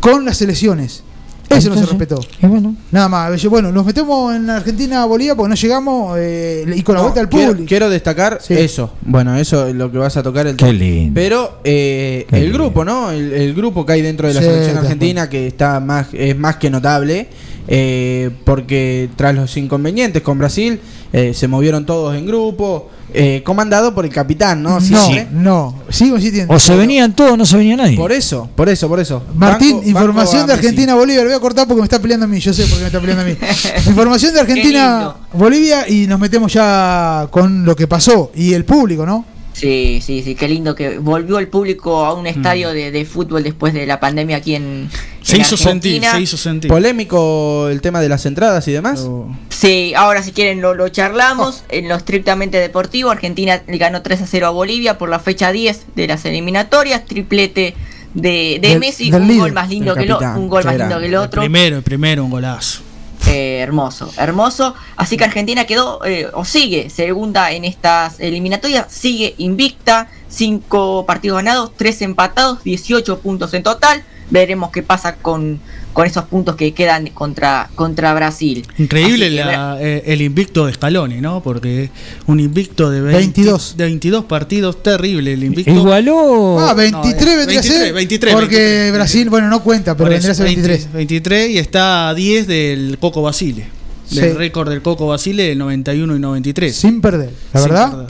[0.00, 1.02] con las elecciones.
[1.48, 2.18] Eso no se respetó.
[2.42, 3.44] y bueno, Nada más.
[3.46, 7.20] Bueno, nos metemos en Argentina Bolivia porque no llegamos eh, y con la No, vuelta
[7.20, 7.62] al público.
[7.68, 8.54] quiero destacar Sí.
[8.54, 8.90] eso.
[9.02, 11.12] Bueno, eso es lo que vas a tocar el Qué lindo.
[11.14, 12.58] Pero eh, Qué el lindo.
[12.58, 13.12] grupo, ¿no?
[13.12, 16.36] El, el grupo que hay dentro de la Sí, selección argentina que está más es
[16.36, 17.28] más que notable
[17.68, 20.80] eh, porque tras los inconvenientes con Brasil
[21.12, 24.74] eh, se movieron todos en grupo eh, comandado por el capitán, ¿no?
[24.74, 25.28] no, Siempre.
[25.32, 26.52] no, sigo insistiendo.
[26.52, 27.96] o se venían todos o no se venía nadie.
[27.96, 29.22] Por eso, por eso, por eso.
[29.34, 30.66] Martín, Banco- información banco de a Messi.
[30.68, 32.80] Argentina-Bolivia, lo voy a cortar porque me está peleando a mí, yo sé por qué
[32.80, 33.36] me está peleando a mí.
[33.86, 39.24] información de Argentina-Bolivia y nos metemos ya con lo que pasó y el público, ¿no?
[39.56, 43.42] Sí, sí, sí, qué lindo que volvió el público a un estadio de, de fútbol
[43.42, 44.90] después de la pandemia aquí en,
[45.22, 46.10] Se en hizo sentir, Argentina.
[46.12, 46.70] se hizo sentir.
[46.70, 49.00] Polémico el tema de las entradas y demás.
[49.00, 51.64] Pero- Sí, ahora si quieren lo, lo charlamos.
[51.70, 55.50] En lo estrictamente deportivo, Argentina le ganó 3 a 0 a Bolivia por la fecha
[55.52, 57.06] 10 de las eliminatorias.
[57.06, 57.74] Triplete
[58.12, 60.76] de, de Del- Messi, del un líder, gol más lindo que lo, un gol más
[60.76, 61.40] lindo que el El otro.
[61.40, 62.82] primero, el primero, un golazo.
[63.28, 64.74] Eh, hermoso, hermoso.
[64.96, 71.38] Así que Argentina quedó eh, o sigue segunda en estas eliminatorias, sigue invicta, 5 partidos
[71.38, 74.04] ganados, 3 empatados, 18 puntos en total.
[74.28, 75.60] Veremos qué pasa con,
[75.92, 78.66] con esos puntos que quedan contra, contra Brasil.
[78.76, 81.42] Increíble la- eh, el invicto de Scaloni, ¿no?
[81.44, 81.90] Porque
[82.26, 83.76] un invicto de 20 22.
[83.76, 85.70] de 22 partidos, terrible el invicto.
[85.72, 86.58] Igualó.
[86.58, 86.92] Ah, 23
[87.24, 87.92] No, eh, vendría a 23, ser.
[87.94, 88.92] 23, porque 23.
[88.94, 90.78] Brasil, bueno, no cuenta, pero vendría a ser 23.
[90.92, 93.66] 20, 23 y está a 10 del Coco Basile.
[94.10, 94.36] del Sí.
[94.38, 96.76] récord del Coco Basile del 91 y 93.
[96.76, 97.90] Sin perder, la Sin verdad.
[97.90, 98.06] perder.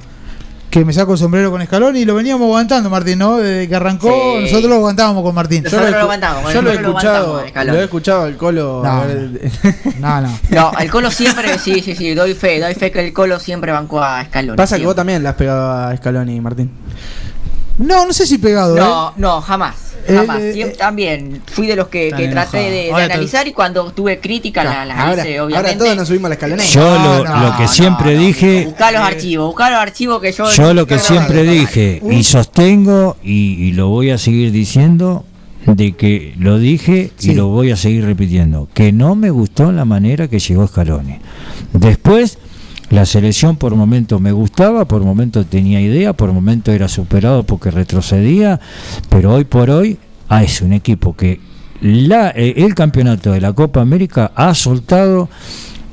[0.70, 3.38] Que me saco el sombrero con Scaloni y lo veníamos aguantando, Martín, ¿no?
[3.38, 4.42] Desde que arrancó, Sí.
[4.42, 5.62] nosotros lo aguantábamos con Martín.
[5.62, 8.82] Nosotros Yo lo con Yo el lo he lo escuchado, lo he escuchado al Colo.
[8.84, 9.50] No, ver,
[10.00, 10.38] No, no.
[10.50, 13.72] No, el Colo siempre, sí, sí, sí, doy fe, doy fe que el Colo siempre
[13.72, 14.56] bancó a Scaloni.
[14.56, 14.86] Pasa que siempre.
[14.86, 16.70] vos también le has pegado a Scaloni, Martín.
[17.78, 19.12] No, no sé si pegado, No, ¿eh?
[19.16, 19.74] no, jamás.
[20.08, 20.40] Eh, Jamás.
[20.40, 24.20] eh, Siempre- también fui de los que, que traté de, Ahora analizar y cuando tuve
[24.20, 25.78] crítica la, la ahora, hice, ahora obviamente.
[25.84, 26.62] todos nos subimos a la escalera.
[26.64, 30.48] Yo lo, lo que siempre dije, Buscar los archivos, buscar los archivos que yo.
[30.50, 35.24] yo lo que siempre dije y sostengo y, y lo voy a seguir diciendo
[35.66, 39.84] de que lo dije y lo voy a seguir repitiendo, que no me gustó la
[39.84, 41.18] manera que llegó Scaloni.
[41.72, 42.38] Después
[42.90, 47.70] la selección por momentos me gustaba, por momentos tenía idea, por momentos era superado porque
[47.70, 48.60] retrocedía,
[49.08, 51.40] pero hoy por hoy ah, es un equipo que
[51.80, 55.28] la, eh, el campeonato de la Copa América ha soltado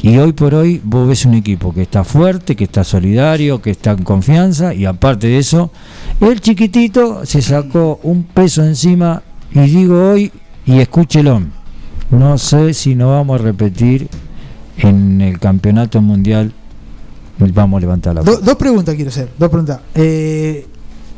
[0.02, 3.72] y hoy por hoy vos ves un equipo que está fuerte, que está solidario, que
[3.72, 5.72] está en confianza y aparte de eso,
[6.20, 9.24] el chiquitito se sacó un peso encima
[9.54, 10.32] y digo hoy,
[10.66, 11.41] y escúchelo,
[12.12, 14.10] no sé si no vamos a repetir
[14.78, 16.54] en el campeonato mundial,
[17.52, 19.30] vamos a levantar la Do- dos preguntas quiero hacer.
[19.38, 19.80] Dos preguntas.
[19.96, 20.66] Eh,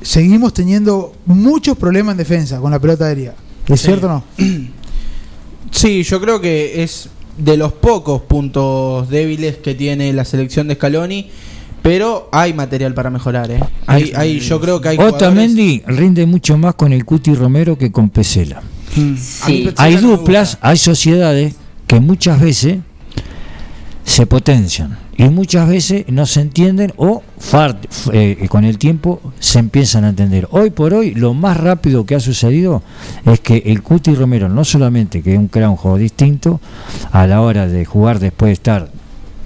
[0.02, 3.34] seguimos teniendo muchos problemas en defensa con la pelota aérea.
[3.68, 3.88] ¿Es Sí.
[3.88, 4.24] cierto o no?
[5.72, 10.76] Sí, yo creo que es de los pocos puntos débiles que tiene la selección de
[10.76, 11.28] Scaloni,
[11.82, 13.60] pero hay material para mejorar, ¿eh?
[13.86, 17.78] Hay, hay, yo creo que hay jugadores- Otamendi rinde mucho más con el Cuti Romero
[17.78, 18.62] que con Pesela.
[19.20, 19.70] Sí.
[19.76, 21.56] Hay duplas, hay sociedades
[21.88, 22.78] que muchas veces
[24.06, 27.24] se potencian y muchas veces no se entienden o
[28.12, 30.48] eh, con el tiempo se empiezan a entender.
[30.52, 32.84] Hoy por hoy lo más rápido que ha sucedido
[33.26, 36.60] es que el Cuti Romero no solamente que un crea un juego distinto
[37.12, 38.90] a la hora de jugar después de estar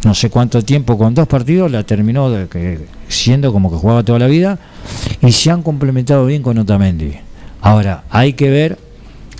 [0.06, 4.04] no sé cuánto tiempo con dos partidos la terminó de que, siendo como que jugaba
[4.04, 4.58] toda la vida
[5.22, 7.14] y se han complementado bien con Otamendi.
[7.62, 8.80] Ahora hay que ver,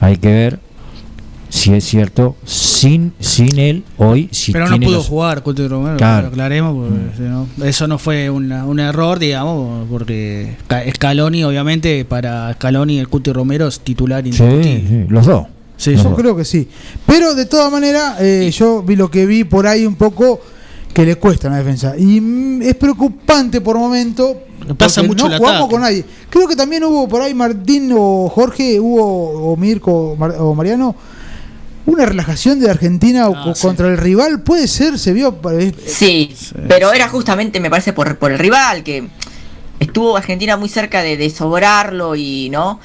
[0.02, 0.60] hay que ver
[1.50, 5.98] si es cierto sin sin él hoy si Pero no pudo los- jugar Cuti Romero,
[5.98, 6.24] Claro.
[6.24, 12.06] lo aclaremos, porque no- eso no fue una- un error, digamos, porque Ca- Scaloni, obviamente,
[12.06, 15.48] para Scaloni el Cuti Romero es titular Sí, sí, los dos.
[15.78, 16.68] Sí, yo creo que sí.
[17.06, 20.42] Pero de todas maneras, eh, yo vi lo que vi por ahí un poco
[20.94, 21.96] que le cuesta en la defensa.
[21.98, 24.42] Y mm, es preocupante por momento.
[24.78, 25.72] Pasa mucho no jugamos ataque.
[25.72, 26.06] con nadie.
[26.30, 30.94] Creo que también hubo por ahí Martín o Jorge, hubo o Mirko Mar- o Mariano.
[31.90, 35.40] Una relajación de Argentina Ah, contra el rival, puede ser, se vio.
[35.52, 36.36] eh, Sí,
[36.68, 39.08] pero era justamente, me parece, por, por el rival, que
[39.80, 42.80] estuvo Argentina muy cerca de, de sobrarlo y no.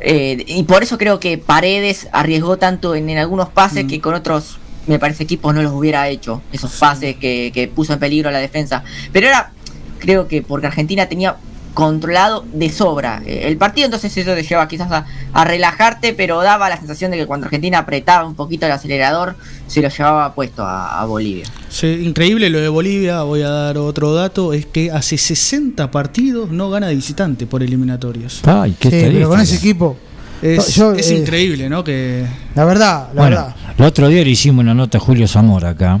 [0.00, 3.88] Eh, y por eso creo que Paredes arriesgó tanto en, en algunos pases Mm.
[3.88, 6.42] que con otros, me parece, equipos no los hubiera hecho.
[6.52, 8.84] Esos pases que, que puso en peligro a la defensa.
[9.12, 9.52] Pero era,
[9.98, 11.36] creo que porque Argentina tenía
[11.76, 15.04] controlado de sobra eh, el partido, entonces eso te lleva quizás a,
[15.34, 19.36] a relajarte, pero daba la sensación de que cuando Argentina apretaba un poquito el acelerador,
[19.66, 21.44] se lo llevaba puesto a, a Bolivia.
[21.68, 26.50] Sí, increíble lo de Bolivia, voy a dar otro dato, es que hace 60 partidos
[26.50, 28.40] no gana de visitante por eliminatorias.
[28.46, 29.98] Ay, qué Sí, pero con ese equipo.
[30.40, 31.84] Es, Yo, es eh, increíble, ¿no?
[31.84, 32.24] Que
[32.54, 33.56] La verdad, la Bueno, verdad.
[33.76, 36.00] el otro día le hicimos una nota a Julio Zamora acá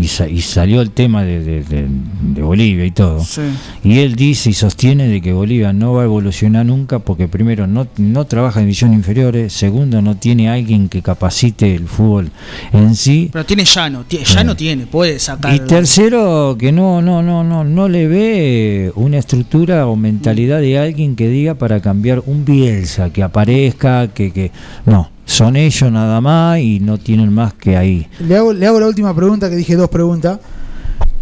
[0.00, 1.86] y, sa- y salió el tema de, de- de-
[2.34, 3.24] de Bolivia y todo.
[3.24, 3.40] Sí.
[3.84, 7.66] Y él dice y sostiene de que Bolivia no va a evolucionar nunca porque primero
[7.66, 12.30] no, no trabaja en divisiones inferiores, segundo no tiene alguien que capacite el fútbol
[12.72, 13.30] en sí.
[13.32, 15.54] Pero tiene llano, tie- llano tiene, puede sacar.
[15.54, 20.78] Y tercero, que no, no, no, no, no le ve una estructura o mentalidad de
[20.78, 24.50] alguien que diga para cambiar un Bielsa, que aparezca, que, que
[24.84, 28.08] no, son ellos nada más y no tienen más que ahí.
[28.20, 30.38] Le hago, le hago la última pregunta, que dije dos preguntas.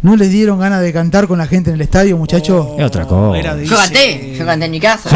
[0.03, 2.67] ¿No les dieron ganas de cantar con la gente en el estadio, muchachos?
[2.79, 3.41] Es otra cosa.
[3.63, 5.09] Yo canté, yo canté en mi casa.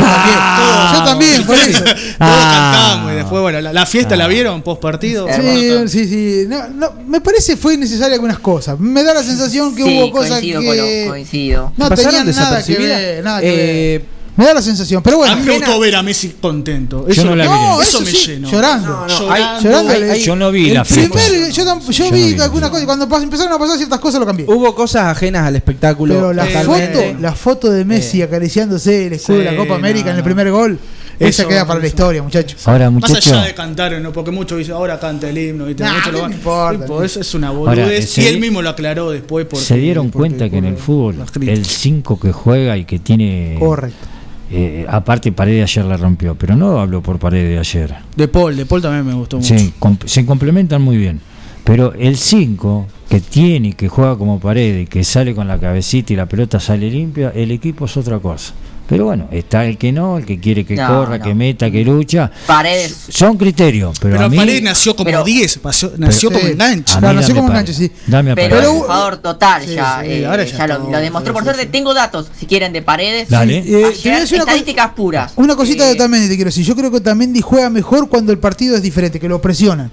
[0.97, 1.85] yo también, por eso.
[1.85, 2.73] Todos Ah.
[2.73, 5.27] cantamos y después, bueno, la, la fiesta la vieron post partido.
[5.31, 6.45] Sí, sí, sí.
[6.49, 8.81] No, no, me parece fue necesaria algunas cosas.
[8.81, 11.73] Me da la sensación que Sí, hubo cosas coincido que coincido.
[11.77, 13.23] no ¿Pasaron tenían nada que ver.
[13.25, 13.47] Nada que
[13.95, 14.18] Eh, ver.
[14.39, 15.33] Me da la sensación, pero bueno.
[15.33, 17.05] a mí me gustó ver a Messi contento.
[17.09, 17.51] Yo Eso, no la vi.
[17.51, 18.49] No, eso eso me sí, llenó.
[18.51, 18.87] llorando.
[18.89, 19.63] No, no, hay- llorando.
[19.69, 21.11] Llorando, hay- hay- Yo no vi la primer-
[21.51, 22.41] yo, yo Yo vi no vi.
[22.41, 22.87] algunas cosas.
[22.87, 24.47] Cuando pas- empezaron a pasar ciertas cosas lo cambié.
[24.49, 26.15] Hubo cosas ajenas al espectáculo.
[26.15, 27.09] Pero la totalmente.
[27.09, 30.17] foto, la foto de Messi acariciándose el escudo Sí, de la Copa no, América en
[30.19, 30.79] el primer gol,
[31.19, 32.61] esa Eso, queda para la historia, muchachos.
[32.69, 34.13] Ahora, Más muchachos, allá de cantar, ¿no?
[34.13, 35.67] porque muchos dicen ahora canta el himno.
[35.67, 35.83] ¿viste?
[35.83, 36.81] Nah, lo ¿qué van- me importa?
[36.85, 38.09] Tipo, eso es una Ahora, boludez.
[38.09, 39.47] se y él mismo lo aclaró después.
[39.51, 43.01] Porque, se dieron porque- cuenta que en el fútbol el 5 que juega y que
[43.01, 43.57] tiene...
[43.59, 44.07] Correcto.
[44.51, 47.95] Eh, aparte Paredes ayer la rompió, pero no hablo por Paredes de ayer.
[48.17, 49.59] De Paul, de Paul también me gustó mucho.
[49.59, 49.73] Sí,
[50.07, 51.21] se complementan muy bien.
[51.65, 56.15] Pero el 5, que tiene, que juega como pared, y que sale con la cabecita
[56.15, 58.55] y la pelota sale limpia, el equipo es otra cosa.
[58.89, 61.25] Pero bueno, está el que no, el que quiere que No, corra, no.
[61.25, 62.31] que meta, que lucha.
[62.47, 62.97] Paredes.
[63.11, 66.53] Son criterios, pero, Pero, a mí, Paredes nació como pero- 10, pasó- nació Pero- como
[66.53, 66.99] enganche.
[66.99, 67.93] Claro, nació como enganche, sí.
[68.07, 70.89] Dame a Pero es un jugador total Sí, ya, sí, eh, ahora ya, ya lo,
[71.01, 71.35] demostró.
[71.35, 71.69] Por sí, suerte, sí.
[71.71, 73.29] tengo datos, si quieren, de paredes.
[73.29, 73.59] Dale.
[73.59, 75.33] Eh, voy a Ayer, estadísticas puras.
[75.37, 76.65] Una cosita Eh, de Otamendi te quiero decir.
[76.65, 79.91] Yo creo que Otamendi juega mejor cuando el partido es diferente, que lo presionan.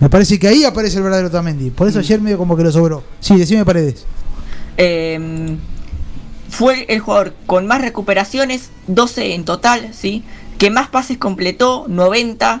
[0.00, 1.70] Me parece que ahí aparece el verdadero Otamendi.
[1.70, 1.90] Por Mm.
[1.90, 3.04] eso ayer medio como que lo sobró.
[3.20, 4.04] Sí, decime Paredes.
[4.76, 5.56] eh,
[6.54, 10.22] fue el jugador con más recuperaciones, 12 en total, ¿sí?
[10.58, 12.60] Que más pases completó, 90.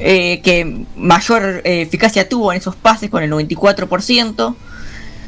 [0.00, 4.54] eh, que mayor eh, eficacia tuvo en esos pases con el 94%.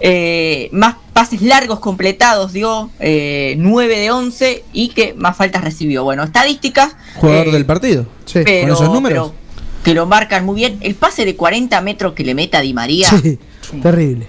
[0.03, 4.65] eh, más pases largos completados dio, eh, 9 de 11.
[4.73, 6.05] Y que más faltas recibió.
[6.05, 6.95] Bueno, estadísticas.
[7.17, 8.07] Jugador eh, del partido.
[8.27, 8.41] Sí.
[8.45, 9.29] pero, con esos números.
[9.33, 9.41] pero
[9.85, 10.79] que lo marcan muy bien.
[10.83, 13.39] El pase de 40 metros que le mete a Di María, Sí,
[13.83, 14.27] terrible.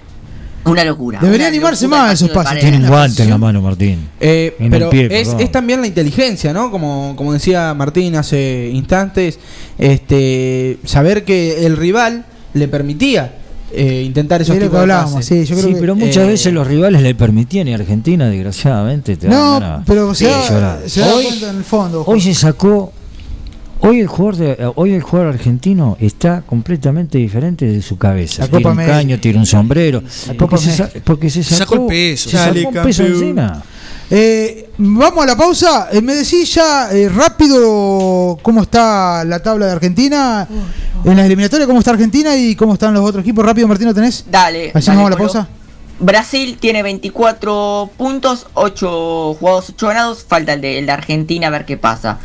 [0.64, 1.18] Una locura.
[1.20, 2.60] Debería una animarse locura más el esos pases.
[2.60, 4.08] Tiene un guante en la mano, Martín.
[4.20, 6.70] Eh, En el pero pie, es, también la inteligencia, ¿no?
[6.70, 9.38] Como, como decía Martín hace instantes,
[9.78, 13.36] este saber que el rival le permitía
[13.74, 16.26] eh, intentar esos tipos que de hablábamos, sí, yo creo Sí, que- pero muchas eh,
[16.26, 21.00] veces los rivales le permitían y Argentina, desgraciadamente, te No, ganas pero se da, se
[21.00, 22.04] da Hoy- cuenta en el fondo.
[22.06, 22.92] Hoy se sacó.
[23.84, 28.42] Hoy el jugador de- hoy el jugador argentino está completamente diferente de su cabeza.
[28.42, 29.20] La Tiene un América.
[29.20, 30.02] tiene un sombrero.
[30.38, 32.30] Porque se, porque se Sacó sacó, el peso.
[32.30, 33.22] se sacó Dale, un peso campeón.
[33.22, 33.62] encima.
[34.14, 35.88] Eh, vamos a la pausa.
[35.90, 40.46] Eh, me decís ya eh, rápido cómo está la tabla de Argentina.
[41.04, 43.44] En las eliminatorias, cómo está Argentina y cómo están los otros equipos.
[43.44, 44.24] Rápido, Martín, ¿lo tenés?
[44.30, 44.70] Dale.
[44.74, 45.48] Así dale, vamos a la pausa.
[45.98, 50.24] Brasil tiene 24 puntos, 8 jugados, 8 ganados.
[50.28, 52.18] Falta el de, el de Argentina a ver qué pasa.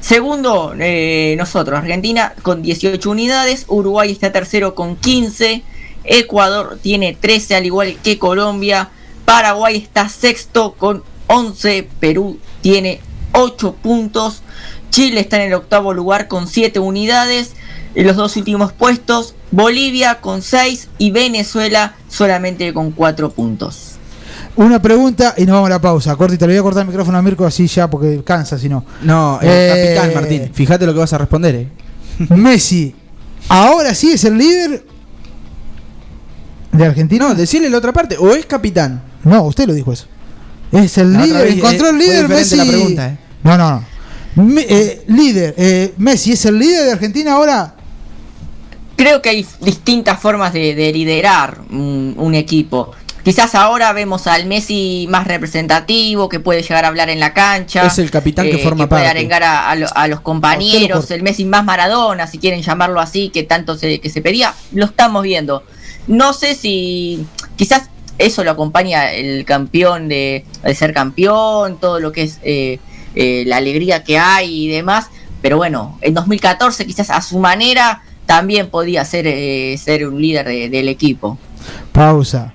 [0.00, 3.64] Segundo, eh, nosotros, Argentina con 18 unidades.
[3.68, 5.62] Uruguay está tercero con 15.
[6.04, 8.90] Ecuador tiene 13, al igual que Colombia.
[9.24, 11.88] Paraguay está sexto con 11.
[12.00, 13.00] Perú tiene
[13.32, 14.42] 8 puntos.
[14.90, 17.52] Chile está en el octavo lugar con 7 unidades.
[17.94, 23.97] En los dos últimos puestos, Bolivia con 6 y Venezuela solamente con 4 puntos.
[24.58, 26.16] Una pregunta y nos vamos a la pausa.
[26.16, 28.84] Cortita, le voy a cortar el micrófono a Mirko así ya porque cansa si no.
[29.02, 30.50] No, el Eh, capitán Martín.
[30.52, 31.54] Fíjate lo que vas a responder.
[31.54, 31.68] eh.
[32.30, 32.92] Messi,
[33.48, 34.84] ¿ahora sí es el líder
[36.72, 37.28] de Argentina?
[37.28, 38.16] No, decirle la otra parte.
[38.18, 39.00] O es capitán.
[39.22, 40.06] No, usted lo dijo eso.
[40.72, 42.56] Es el La líder, vez, encontró el líder Messi.
[42.56, 43.18] la pregunta, eh.
[43.44, 43.70] No, no,
[44.34, 44.44] no.
[44.44, 47.74] Me- eh, líder, eh, Messi es el líder de Argentina ahora.
[48.96, 52.90] Creo que hay distintas formas de, de liderar un, un equipo.
[53.28, 57.86] Quizás ahora vemos al Messi más representativo, que puede llegar a hablar en la cancha.
[57.86, 59.18] Es el capitán que forma puede parte.
[59.18, 61.10] arengar a, a lo- a los compañeros.
[61.10, 64.54] El Messi más Maradona, si quieren llamarlo así, que tanto se, que se pedía.
[64.72, 65.62] Lo estamos viendo.
[66.06, 67.26] No sé si
[67.56, 72.78] quizás eso lo acompaña el campeón de, de ser campeón, todo lo que es eh,
[73.14, 75.08] eh, la alegría que hay y demás.
[75.42, 80.46] Pero bueno, en 2014 quizás a su manera también podía ser, eh, ser un líder
[80.46, 81.36] de- del equipo.
[81.92, 82.54] Pausa.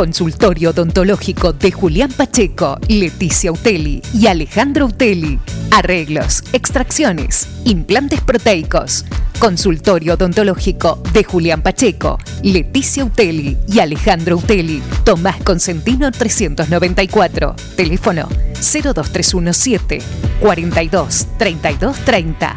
[0.00, 5.38] Consultorio odontológico de Julián Pacheco, Leticia Uteli y Alejandro Uteli.
[5.72, 9.04] Arreglos, extracciones, implantes proteicos.
[9.38, 14.80] Consultorio odontológico de Julián Pacheco, Leticia Uteli y Alejandro Uteli.
[15.04, 17.54] Tomás Consentino 394.
[17.76, 19.98] Teléfono 02317
[20.40, 22.56] 42 32 30.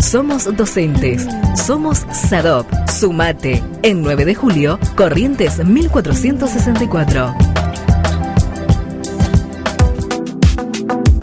[0.00, 1.26] Somos docentes.
[1.56, 2.66] Somos SADOP.
[2.88, 3.62] Sumate.
[3.82, 7.34] En 9 de julio, Corrientes 1464.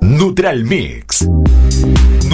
[0.00, 1.28] Nutral Mix.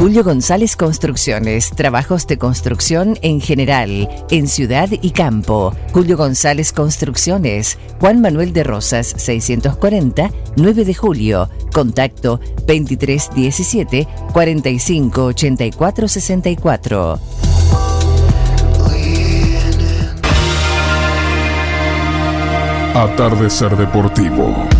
[0.00, 5.74] Julio González Construcciones, trabajos de construcción en general, en ciudad y campo.
[5.92, 11.50] Julio González Construcciones, Juan Manuel de Rosas, 640, 9 de julio.
[11.74, 17.20] Contacto 2317 4584 64.
[22.94, 24.79] Atardecer Deportivo.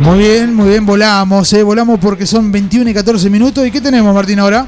[0.00, 3.66] Muy bien, muy bien, volamos, eh, volamos porque son 21 y 14 minutos.
[3.66, 4.66] ¿Y qué tenemos, Martín, ahora?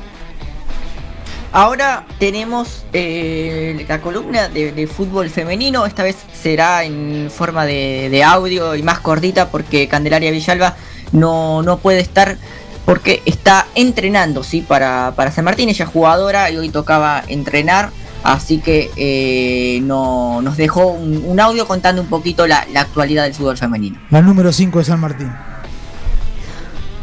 [1.52, 5.86] Ahora tenemos eh, la columna de, fútbol femenino.
[5.86, 10.76] Esta vez será en forma de, de audio y más cortita porque Candelaria Villalba
[11.12, 12.36] no, no puede estar
[12.84, 14.60] porque está entrenando, ¿sí?
[14.60, 15.70] Para, para San Martín.
[15.70, 17.90] Ella es jugadora y hoy tocaba entrenar.
[18.22, 23.24] Así que eh, no, nos dejó un, un audio contando un poquito la, la actualidad
[23.24, 23.98] del fútbol femenino.
[24.10, 25.32] La número 5 de San Martín.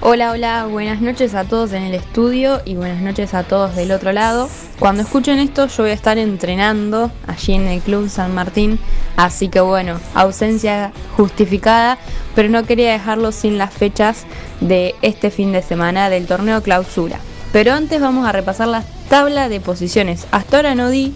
[0.01, 3.91] Hola, hola, buenas noches a todos en el estudio y buenas noches a todos del
[3.91, 4.49] otro lado.
[4.79, 8.79] Cuando escuchen esto yo voy a estar entrenando allí en el Club San Martín,
[9.17, 11.97] así que bueno, ausencia justificada,
[12.33, 14.23] pero no quería dejarlo sin las fechas
[14.61, 17.19] de este fin de semana del torneo clausura.
[17.51, 20.27] Pero antes vamos a repasar la tabla de posiciones.
[20.31, 21.13] Hasta ahora no di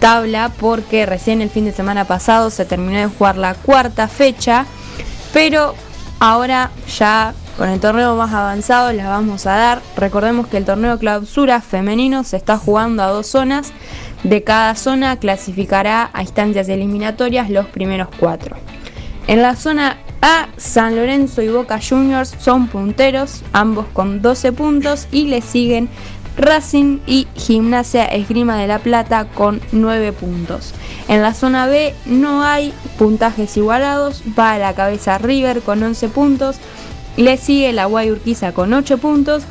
[0.00, 4.66] tabla porque recién el fin de semana pasado se terminó de jugar la cuarta fecha,
[5.32, 5.74] pero
[6.20, 9.82] ahora ya con el torneo más avanzado la vamos a dar.
[9.96, 13.72] Recordemos que el torneo clausura femenino se está jugando a dos zonas.
[14.22, 18.56] De cada zona clasificará a instancias eliminatorias los primeros cuatro.
[19.28, 25.06] En la zona A, San Lorenzo y Boca Juniors son punteros, ambos con 12 puntos,
[25.12, 25.88] y le siguen
[26.38, 30.72] Racing y Gimnasia Esgrima de la Plata con 9 puntos.
[31.08, 36.08] En la zona B no hay puntajes igualados, va a la cabeza River con 11
[36.08, 36.56] puntos,
[37.16, 39.42] le sigue la Guay Urquiza con 8 puntos,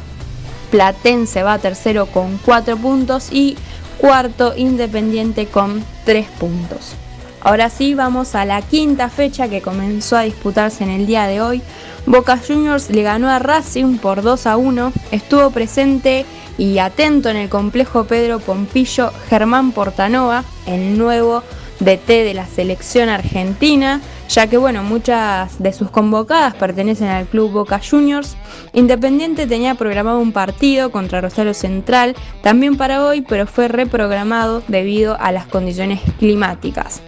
[0.71, 3.57] Platense va tercero con 4 puntos y
[3.97, 6.93] cuarto Independiente con 3 puntos.
[7.41, 11.41] Ahora sí, vamos a la quinta fecha que comenzó a disputarse en el día de
[11.41, 11.61] hoy.
[12.05, 14.91] Boca Juniors le ganó a Racing por 2 a 1.
[15.11, 16.25] Estuvo presente
[16.57, 21.43] y atento en el complejo Pedro Pompillo Germán Portanova, el nuevo
[21.79, 27.51] DT de la selección argentina, ya que bueno, muchas de sus convocadas pertenecen al club
[27.51, 28.35] Boca Juniors.
[28.73, 35.17] Independiente tenía programado un partido contra Rosario Central también para hoy, pero fue reprogramado debido
[35.19, 37.01] a las condiciones climáticas.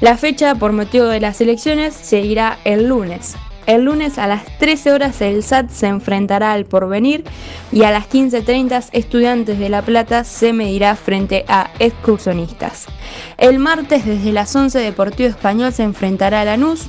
[0.00, 3.36] La fecha por motivo de las elecciones seguirá el lunes.
[3.68, 7.24] El lunes a las 13 horas el SAT se enfrentará al porvenir
[7.70, 12.86] y a las 15.30 estudiantes de La Plata se medirá frente a excursionistas.
[13.36, 16.86] El martes desde las 11 Deportivo Español se enfrentará a Lanús.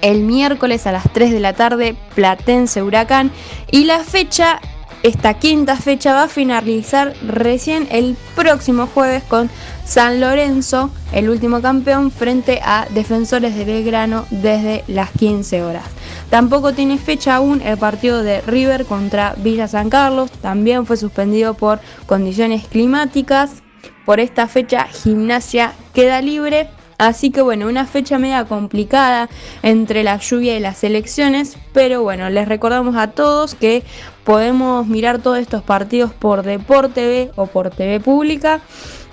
[0.00, 3.32] El miércoles a las 3 de la tarde Platense Huracán
[3.72, 4.60] y la fecha
[5.02, 9.50] esta quinta fecha va a finalizar recién el próximo jueves con
[9.90, 15.82] San Lorenzo, el último campeón, frente a Defensores de Belgrano desde las 15 horas.
[16.30, 21.54] Tampoco tiene fecha aún el partido de River contra Villa San Carlos, también fue suspendido
[21.54, 23.64] por condiciones climáticas.
[24.06, 26.68] Por esta fecha Gimnasia queda libre
[27.00, 29.30] Así que bueno, una fecha media complicada
[29.62, 33.84] entre la lluvia y las elecciones, pero bueno, les recordamos a todos que
[34.22, 38.60] podemos mirar todos estos partidos por Deporte o por TV Pública.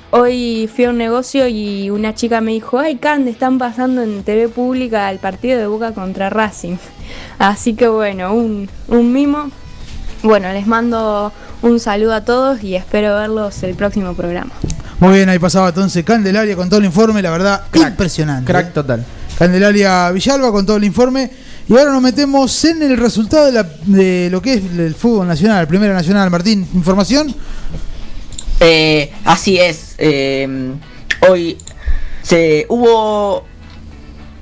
[0.09, 4.23] Hoy fui a un negocio y una chica me dijo, ay Cande, están pasando en
[4.23, 6.77] TV Pública el partido de Boca contra Racing.
[7.39, 9.51] Así que bueno, un, un mimo.
[10.23, 11.31] Bueno, les mando
[11.61, 14.51] un saludo a todos y espero verlos el próximo programa.
[14.99, 18.51] Muy bien, ahí pasaba entonces Candelaria con todo el informe, la verdad, impresionante.
[18.51, 19.05] Crack total.
[19.38, 21.29] Candelaria Villalba con todo el informe.
[21.69, 25.27] Y ahora nos metemos en el resultado de, la- de lo que es el fútbol
[25.27, 26.31] nacional, Primera Nacional.
[26.31, 27.35] Martín, información.
[28.59, 29.95] Eh, así es.
[29.97, 30.47] eh,
[31.29, 31.57] hoy
[32.23, 33.45] se hubo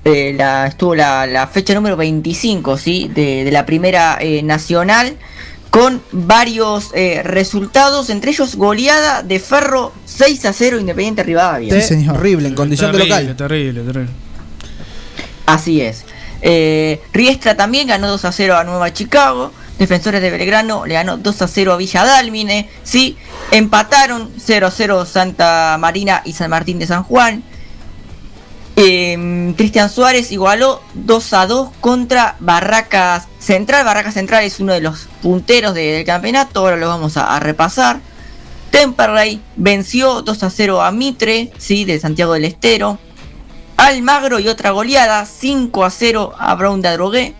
[0.03, 3.09] eh, la, estuvo la, la fecha número 25 ¿sí?
[3.13, 5.17] de, de la primera eh, nacional
[5.69, 11.73] con varios eh, resultados, entre ellos goleada de Ferro 6 a 0 Independiente Rivadavia.
[12.13, 13.35] Horrible, en condición de Terrible, local.
[13.35, 14.11] Terrible, terrible.
[15.45, 16.05] Así es.
[16.41, 19.51] Eh, Riestra también ganó 2 a 0 a Nueva Chicago.
[19.77, 22.69] Defensores de Belgrano le ganó 2 a 0 a Villa Dálmine.
[22.83, 23.17] Sí,
[23.51, 27.43] empataron 0 a 0 Santa Marina y San Martín de San Juan.
[28.77, 33.85] Eh, Cristian Suárez igualó 2 a 2 contra Barracas Central.
[33.85, 36.59] Barracas Central es uno de los punteros de- del campeonato.
[36.61, 37.99] Ahora lo vamos a, a repasar.
[38.71, 42.99] Temperley venció 2 a 0 a Mitre, sí, de Santiago del Estero.
[43.77, 47.35] Almagro y otra goleada, 5 a 0 a Brown de Adrogué.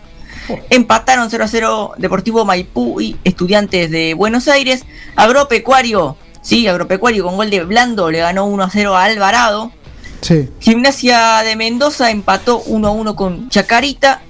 [0.70, 4.84] Empataron 0 a 0 Deportivo Maipú y Estudiantes de Buenos Aires.
[5.16, 9.72] Agropecuario, sí, Agropecuario con gol de Blando le ganó 1 a 0 a Alvarado.
[10.20, 10.48] Sí.
[10.60, 14.22] Gimnasia de Mendoza empató 1 a 1 con Chacarita.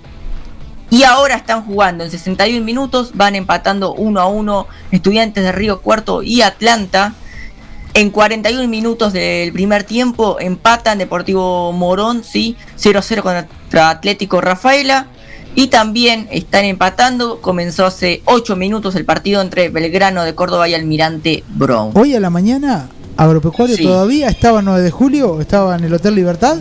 [0.88, 5.80] Y ahora están jugando en 61 minutos, van empatando 1 a 1 Estudiantes de Río
[5.80, 7.14] Cuarto y Atlanta.
[7.94, 14.40] En 41 minutos del primer tiempo empatan Deportivo Morón, sí, 0 a 0 contra Atlético
[14.40, 15.08] Rafaela.
[15.56, 20.74] Y también están empatando, comenzó hace 8 minutos el partido entre Belgrano de Córdoba y
[20.74, 21.90] Almirante Brown.
[21.94, 23.82] Hoy a la mañana, Agropecuario Sí.
[23.82, 26.58] todavía estaba 9 de julio, estaba en el Hotel Libertad.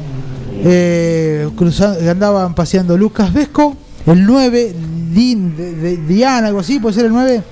[0.63, 3.75] Eh, cruza- andaban paseando Lucas Vesco,
[4.07, 4.73] el 9,
[5.13, 7.43] Din, de, de- Diana, algo así, puede ser el 9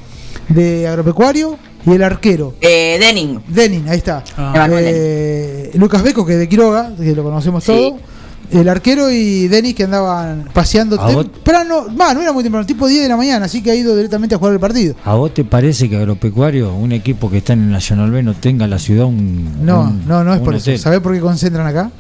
[0.48, 2.56] de Agropecuario, y el arquero.
[2.62, 3.42] Eh, Denning.
[3.50, 4.24] Denning, ahí está.
[4.72, 7.72] Eh, Lucas Vesco, que es de Quiroga, que lo conocemos Sí.
[7.74, 8.13] todo.
[8.60, 12.66] El arquero y Denis que andaban paseando ¿A vos- temprano, va, no era muy temprano,
[12.66, 14.96] tipo 10 de la mañana, así que ha ido directamente a jugar el partido.
[15.04, 18.34] ¿A vos te parece que Agropecuario, un equipo que está en el Nacional B, no
[18.34, 19.66] tenga en la ciudad un.
[19.66, 20.70] No, un- no, no es por eso.
[20.72, 20.80] hotel?
[20.80, 21.92] ¿Sabés por qué concentran acá?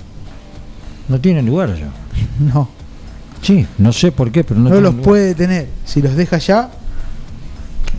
[1.09, 1.88] No tienen lugar allá.
[2.53, 2.69] No.
[3.41, 5.05] Sí, no sé por qué, pero no, No, los lugar.
[5.09, 5.67] puede tener.
[5.85, 6.69] Si los deja allá,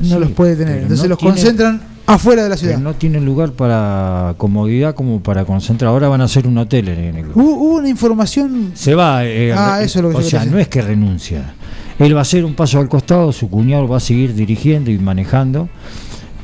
[0.00, 0.78] no Sí, los puede tener.
[0.78, 2.78] Entonces no los tiene- concentran afuera de la ciudad.
[2.78, 5.90] No tienen lugar para comodidad como para concentrar.
[5.90, 8.72] Ahora van a hacer un hotel en el Hubo, hubo una información.
[8.74, 9.24] Se va.
[9.24, 11.54] eh, Ah, eso es lo que O sea, no es que renuncia.
[11.98, 14.98] Él va a hacer un paso al costado, su cuñado va a seguir dirigiendo y
[14.98, 15.68] manejando,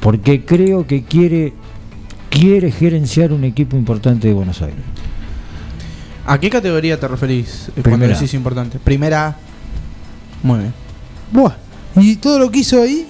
[0.01, 1.53] porque creo que quiere
[2.31, 4.79] quiere gerenciar un equipo importante de Buenos Aires.
[6.27, 8.15] ¿A qué categoría te referís eh, cuando Primera.
[8.15, 8.79] decís importante?
[8.79, 9.37] Primera.
[10.45, 10.73] Muy bien.
[11.33, 11.55] Buah.
[11.97, 13.09] Y todo lo que hizo ahí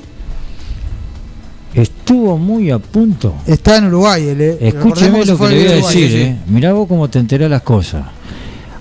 [1.75, 3.35] Estuvo muy a punto.
[3.47, 4.29] está en Uruguay.
[4.29, 4.59] él, eh.
[4.61, 6.37] Escúcheme lo que le voy a Uruguay, decir, sí, eh.
[6.49, 8.05] Mirá vos cómo te enterás las cosas.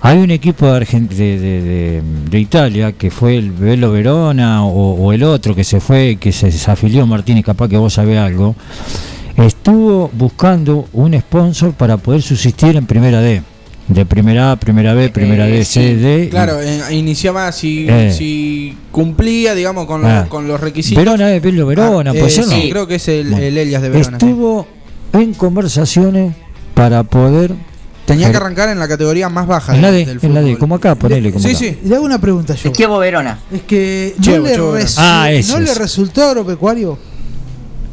[0.02, 4.64] Hay un equipo de, Argent- de, de- de- de Italia que fue el Velo Verona
[4.64, 8.18] o, o el otro que se fue, que se desafilió Martínez, capaz que vos sabés
[8.18, 8.56] algo.
[9.36, 13.42] Estuvo buscando un sponsor para poder subsistir en primera D.
[13.90, 16.28] De primera A, primera B, primera D, C, D.
[16.30, 18.12] Claro, eh, iniciaba si, Eh.
[18.16, 20.20] si cumplía, digamos, con, Ah.
[20.20, 21.02] los, con los requisitos.
[21.04, 22.28] Verona es Velo Verona, Ah, eh, ¿no?
[22.28, 23.44] sí, creo que es el, Bueno.
[23.44, 24.18] el Elias de Verona.
[24.18, 24.26] sí.
[24.26, 24.66] Estuvo
[25.12, 26.34] en conversaciones
[26.74, 27.52] para poder.
[28.06, 30.56] Tenía que arrancar en la categoría más baja En la D, del en la D,
[30.58, 31.58] como acá, ponele como Sí, acá.
[31.58, 31.78] sí.
[31.84, 32.70] Le hago una pregunta yo.
[32.70, 33.38] Chievo Verona.
[33.52, 35.78] Es que no, Chevo, le, Ah, ese ¿no le es.
[35.78, 36.96] resultó agropecuario.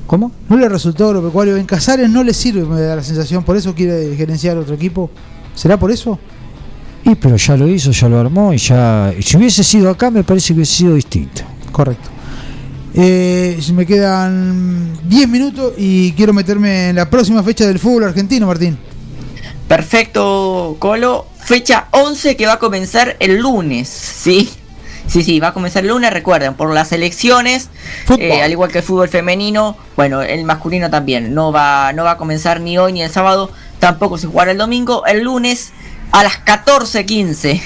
[0.06, 0.32] ¿Cómo?
[0.48, 1.58] No le resultó agropecuario.
[1.58, 3.44] En Casares no le sirve, me da la sensación.
[3.44, 5.12] Por eso quiere gerenciar otro equipo.
[5.58, 6.20] ¿Será por eso?
[7.04, 9.12] Y pero ya lo hizo, ya lo armó y ya.
[9.18, 11.42] y si hubiese sido acá, me parece que hubiese sido distinto.
[11.72, 12.10] Correcto.
[12.94, 18.46] Eh, me quedan 10 minutos y quiero meterme en la próxima fecha del fútbol argentino,
[18.46, 18.78] Martín.
[19.68, 21.26] Perfecto, Colo.
[21.40, 24.50] Fecha 11 que va a comenzar el lunes, ¿sí?
[25.08, 27.70] Sí, sí, va a comenzar el lunes, recuerden, por las elecciones,
[28.20, 32.12] eh, al igual que el fútbol femenino, bueno, el masculino también, no va, no va
[32.12, 35.72] a comenzar ni hoy ni el sábado, tampoco se jugará el domingo, el lunes
[36.12, 37.62] a las 14.15.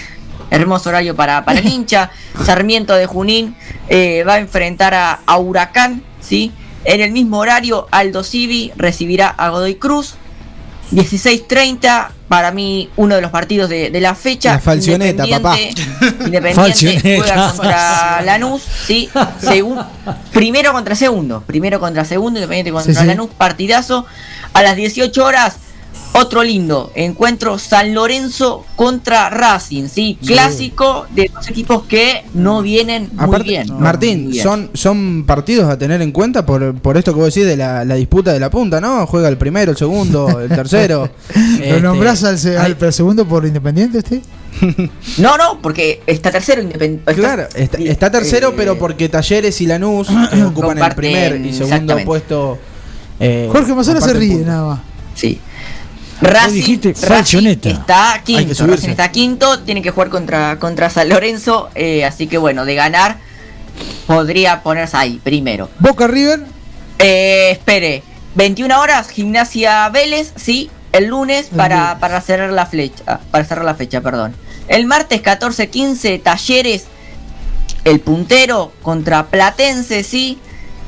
[0.49, 2.11] Hermoso horario para, para el hincha.
[2.45, 3.55] Sarmiento de Junín
[3.87, 6.51] eh, va a enfrentar a, a Huracán, ¿sí?
[6.83, 10.15] En el mismo horario, Aldo Civi recibirá a Godoy Cruz.
[10.91, 14.53] 16.30, para mí uno de los partidos de, de la fecha.
[14.53, 15.57] La falcioneta, papá.
[16.01, 17.23] Independiente, Falcioneta.
[17.23, 19.09] juega contra Lanús, sí.
[19.41, 19.85] Segun-
[20.33, 21.43] primero contra segundo.
[21.47, 23.05] Primero contra segundo, Independiente contra Sí, sí.
[23.05, 24.05] Lanús, partidazo.
[24.53, 25.57] A las 18 horas,
[26.13, 30.17] otro lindo encuentro San Lorenzo contra Racing, sí.
[30.25, 33.67] Clásico de dos equipos que no vienen muy bien.
[33.79, 34.43] Martín, Muy bien.
[34.43, 37.85] son, son partidos a tener en cuenta por, por esto que vos decís de la,
[37.85, 39.07] la disputa de la punta, ¿no?
[39.07, 41.09] Juega el primero, el segundo, el tercero.
[41.33, 42.37] ¿Lo Este, nombrás al,
[42.81, 44.21] al segundo por Independiente este?
[45.17, 47.13] No, no, porque está tercero Independiente.
[47.15, 51.53] Claro, está, está tercero, eh, pero porque Talleres y Lanús ocupan el comparten, primer y
[51.53, 52.57] segundo puesto.
[53.19, 54.79] eh, Jorge Mazzola se ríe, nada más.
[55.15, 55.39] Sí.
[56.21, 58.67] Racing, Racing está quinto.
[58.67, 62.75] Racing está quinto, tiene que jugar contra, contra San Lorenzo, eh, así que bueno, de
[62.75, 63.17] ganar
[64.05, 65.69] podría ponerse ahí primero.
[65.79, 66.45] Boca River.
[66.99, 68.03] Eh, espere,
[68.35, 73.73] 21 horas, Gimnasia Vélez, sí, el lunes para, para cerrar la flecha, para cerrar la
[73.73, 74.35] fecha, perdón.
[74.67, 76.85] El martes 14-15, Talleres,
[77.83, 80.37] el puntero contra Platense, sí.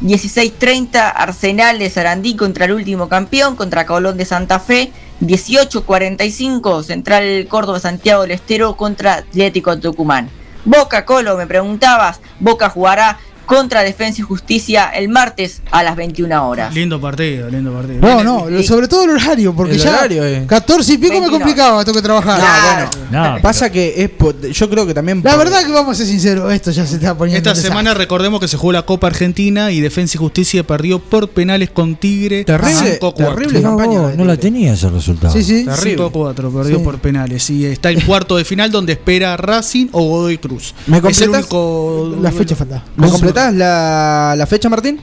[0.02, 4.92] 16-30, Arsenal de Sarandí contra el último campeón, contra Colón de Santa Fe.
[5.28, 10.30] 18-45, Central Córdoba Santiago del Estero contra Atlético Tucumán.
[10.66, 16.48] Boca Colo, me preguntabas, Boca jugará contra Defensa y Justicia el martes a las 21
[16.48, 16.74] horas.
[16.74, 18.00] Lindo partido, lindo partido.
[18.02, 20.46] No, no, sobre todo el horario, porque El ya horario, eh.
[20.48, 21.44] 14 y pico me 29.
[21.44, 22.90] complicaba, tengo que trabajar.
[23.12, 23.42] No, bueno.
[23.42, 25.22] Pasa que es yo creo que también.
[25.24, 27.38] La por- verdad que vamos a ser sinceros, esto ya se está poniendo.
[27.38, 27.70] Esta desastre.
[27.70, 31.70] semana recordemos que se jugó la Copa Argentina y Defensa y Justicia perdió por penales
[31.72, 32.44] con Tigre.
[32.46, 33.16] Terrible, 5-4.
[33.36, 34.00] terrible No, campaña.
[34.00, 35.34] vos, no la tenía ese resultado.
[35.34, 35.66] Sí, sí.
[35.66, 35.98] Terrible.
[36.06, 36.84] 5-4, perdió Sí.
[36.84, 37.50] por penales.
[37.50, 40.74] Y está el cuarto de final donde espera Racing o Godoy Cruz.
[40.88, 42.16] ¿Me Es el único.
[42.22, 42.84] La fecha falta.
[42.96, 45.00] ¿Me completás la, la fecha, Martín?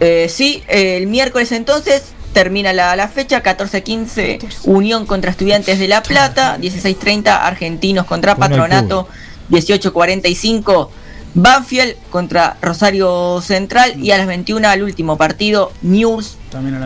[0.00, 6.02] Eh, sí, el miércoles entonces termina la, la fecha, 14-15, Unión contra Estudiantes de La
[6.02, 9.06] Plata, 16-30, Argentinos contra Patronato,
[9.50, 10.88] 18-45,
[11.34, 16.36] Banfield contra Rosario Central y a las 21 al último partido, News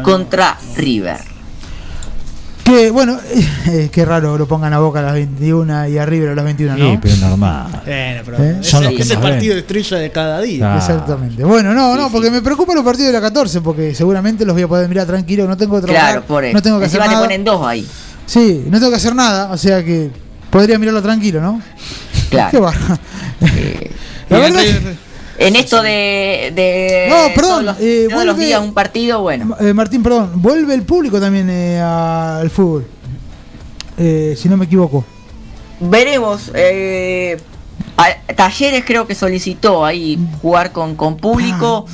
[0.03, 1.36] contra River.
[2.67, 3.17] Que bueno,
[3.69, 6.45] eh, qué raro lo pongan a Boca a las 21 y a River a las
[6.45, 6.91] 21, ¿no?
[6.93, 7.67] Sí, pero normal.
[7.85, 8.57] Bueno, pero ¿Eh?
[8.61, 9.31] es, Son los que es el ven.
[9.31, 10.75] partido de estrella de cada día.
[10.75, 10.77] Ah.
[10.79, 11.45] Exactamente.
[11.45, 14.65] Bueno, no, no, porque me preocupan los partidos de la 14, porque seguramente los voy
[14.65, 16.55] a poder mirar tranquilo, no tengo que trabajar, Claro, por eso.
[16.55, 17.25] no tengo que hacer Encima te nada.
[17.27, 17.87] ponen dos ahí.
[18.27, 20.11] Sí, no tengo que hacer nada, o sea que
[20.51, 21.63] podría mirarlo tranquilo, ¿no?
[22.31, 22.51] Claro.
[22.51, 22.73] Qué va.
[23.43, 24.97] Y La verdad entre-
[25.39, 29.21] En esto de, de No, perdón, todos los, eh, todos los vuelve- días un partido,
[29.23, 29.57] bueno.
[29.61, 32.87] Eh, Martín, perdón, vuelve el público también eh, al fútbol.
[33.99, 35.05] Eh, si no me equivoco.
[35.81, 36.51] Veremos.
[36.55, 37.37] eh,
[37.97, 41.87] a- Talleres creo que solicitó ahí jugar con, con público.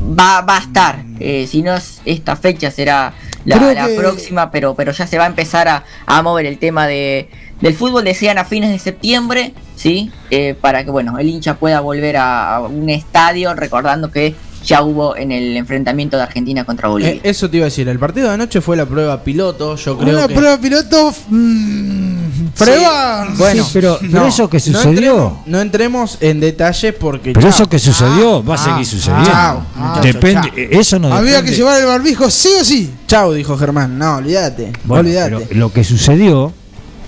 [0.00, 1.04] Va, va a estar.
[1.46, 3.14] si no es esta fecha, será
[3.44, 4.50] la, Creo la que- próxima.
[4.50, 7.28] Pero, pero ya se va a empezar a, a mover el tema de,
[7.62, 8.04] del fútbol.
[8.04, 9.54] Decían a fines de septiembre.
[9.76, 10.10] ¿sí?
[10.30, 13.54] Eh, para que bueno el hincha pueda volver a, a un estadio.
[13.54, 14.34] Recordando que
[14.64, 17.14] ya hubo en el enfrentamiento de Argentina contra Bolivia.
[17.14, 17.88] Eh, eso te iba a decir.
[17.88, 19.74] El partido de anoche fue la prueba piloto.
[19.76, 20.34] Yo creo Una que.
[20.34, 21.12] prueba piloto.
[21.30, 23.26] mm, prueba.
[23.36, 24.90] Bueno, Sí, pero- pero no, eso que no sucedió.
[24.90, 27.32] entremos, No entremos, en detalles porque.
[27.32, 27.50] Pero chao.
[27.50, 29.30] eso que sucedió va a ah, seguir sucediendo.
[29.30, 30.80] chao, muchacho, Depende, chao.
[30.80, 31.50] eso no Había depende.
[31.50, 32.90] que llevar el barbijo sí o sí.
[33.08, 33.98] Chao, dijo Germán.
[33.98, 34.72] No, olvídate.
[34.84, 35.46] Bueno, olvídate.
[35.48, 36.52] pero lo que sucedió,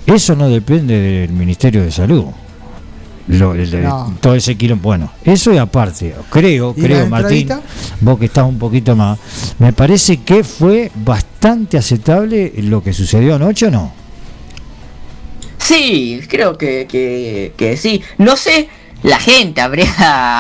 [0.06, 2.24] eso no depende del Ministerio de Salud.
[3.26, 4.14] Lo- el de- No.
[4.20, 4.82] Todo ese quilombo.
[4.85, 7.48] Bueno, eso y aparte, creo, ¿Y la creo, Martín,
[8.01, 9.18] vos que estás un poquito más,
[9.59, 13.93] me parece que fue bastante aceptable lo que sucedió anoche o no.
[15.59, 18.02] Sí, creo que, que, que sí.
[18.18, 18.68] No sé,
[19.02, 19.86] la gente habría.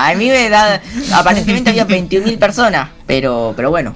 [0.08, 0.82] A mí me da.
[1.14, 3.94] Aparentemente había 21.000 personas, pero, pero bueno.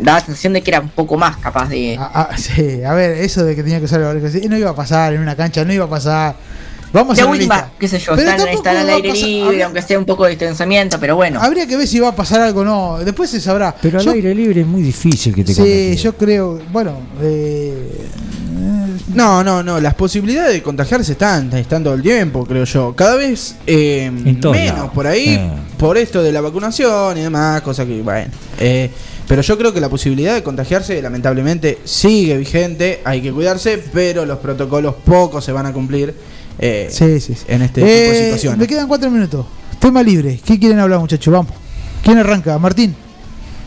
[0.00, 1.96] Da la sensación de que era un poco más capaz de.
[1.98, 4.74] Ah, ah, sí, a ver, eso de que tenía que usar el no iba a
[4.74, 6.34] pasar en una cancha, no iba a pasar.
[6.92, 7.64] Vamos de a realistas.
[7.78, 10.24] qué sé yo, Pero están, están al aire pasar- libre, habría- aunque sea un poco
[10.24, 11.40] de distanciamiento, pero bueno.
[11.40, 12.98] Habría que ver si va a pasar algo o no.
[13.04, 13.72] Después se sabrá.
[13.80, 16.58] Pero al aire libre es muy difícil que te Sí, yo creo.
[16.72, 18.08] Bueno, eh,
[19.14, 19.80] No, no, no.
[19.80, 22.94] Las posibilidades de contagiarse están, están todo el tiempo, creo yo.
[22.94, 24.90] Cada vez eh, menos lados.
[24.92, 25.50] por ahí, Eh.
[25.78, 28.30] por esto de la vacunación y demás, cosas que, bueno.
[28.58, 28.90] eh,
[29.30, 33.00] pero yo creo que la posibilidad de contagiarse, lamentablemente, sigue vigente.
[33.04, 36.12] Hay que cuidarse, pero los protocolos pocos se van a cumplir
[36.58, 37.44] eh, Sí, sí, sí.
[37.46, 38.66] en este tipo Eh, de me situaciones.
[38.66, 39.46] quedan cuatro minutos.
[39.78, 40.40] Tema libre.
[40.44, 41.32] ¿Qué quieren hablar, muchachos?
[41.32, 41.52] Vamos.
[42.02, 42.58] ¿Quién arranca?
[42.58, 42.92] Martín.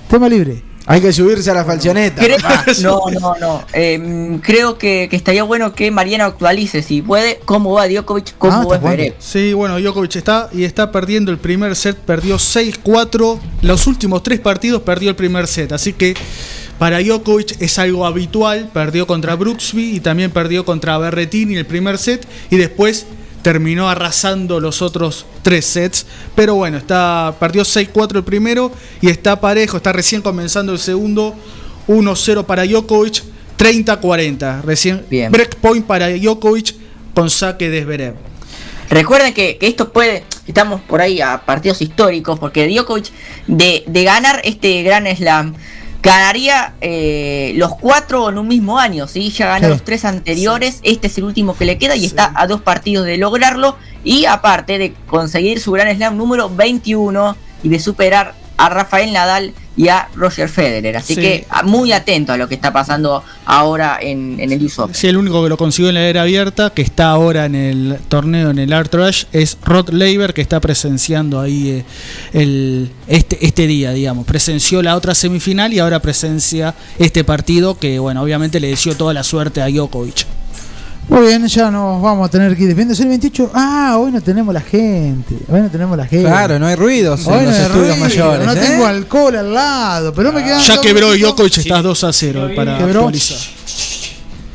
[0.10, 0.62] Tema libre.
[0.86, 2.22] Hay que subirse a la falcioneta.
[2.22, 2.38] Creo-
[2.82, 3.64] no, no, no.
[3.74, 8.62] Eh, creo que, que estaría bueno que Mariano actualice, si puede, cómo va Djokovic, cómo
[8.62, 9.16] Ah, va Zverev.
[9.20, 13.40] Sí, bueno, Djokovic está y está perdiendo el primer set, perdió 6-4.
[13.62, 16.16] Los últimos tres partidos perdió el primer set, así que
[16.80, 18.70] para Djokovic es algo habitual.
[18.74, 23.06] Perdió contra Brooksby y también perdió contra Berretini el primer set y después
[23.44, 26.08] terminó arrasando los otros tres sets.
[26.36, 28.72] Pero bueno, está perdió 6-4 el primero
[29.02, 31.36] y está parejo, está recién comenzando el segundo.
[31.88, 33.24] 1-0 para Djokovic,
[33.58, 34.62] 30-40.
[34.62, 36.76] Recién breakpoint para Djokovic
[37.14, 38.16] con saque de Zverev.
[38.90, 43.12] Recuerden que, que esto puede, estamos por ahí a partidos históricos, porque Djokovic
[43.48, 45.56] de, de ganar este Gran Slam,
[46.04, 49.30] ganaría eh, los cuatro en un mismo año, ¿sí?
[49.32, 49.72] Ya ganó Sí.
[49.72, 53.06] los tres anteriores, este es el último que le queda y está a dos partidos
[53.06, 58.70] de lograrlo, y aparte de conseguir su Gran Slam número 21 y de superar a
[58.70, 60.96] Rafael Nadal y a Roger Federer.
[60.96, 61.22] Así Sí.
[61.22, 64.96] que a- muy atento a lo que está pasando ahora en, en el US Open.
[64.96, 67.98] Sí, el único que lo consiguió en la era abierta, que está ahora en el
[68.08, 71.86] torneo en el Art Rush, es Rod Laver, que está presenciando ahí eh,
[72.34, 74.26] el, este, este día, digamos.
[74.26, 79.14] Presenció la otra semifinal y ahora presencia este partido que, bueno, obviamente le deseó toda
[79.14, 80.26] la suerte a Djokovic.
[81.10, 82.94] Muy bien, ya nos vamos a tener que ir despidiendo.
[82.94, 83.52] Es el 28.
[83.54, 85.36] Ah, hoy no tenemos la gente.
[85.50, 86.26] Hoy no tenemos la gente.
[86.28, 88.46] Claro, no hay ruidos Hoy en no los hay estudios ruido, mayores.
[88.48, 88.56] No ¿eh?
[88.56, 90.62] tengo alcohol al lado, pero me quedan.
[90.62, 91.30] Ya quebró minutitos.
[91.30, 93.00] Djokovic, estás 2 a 0 para Quebró.
[93.02, 93.38] actualizar.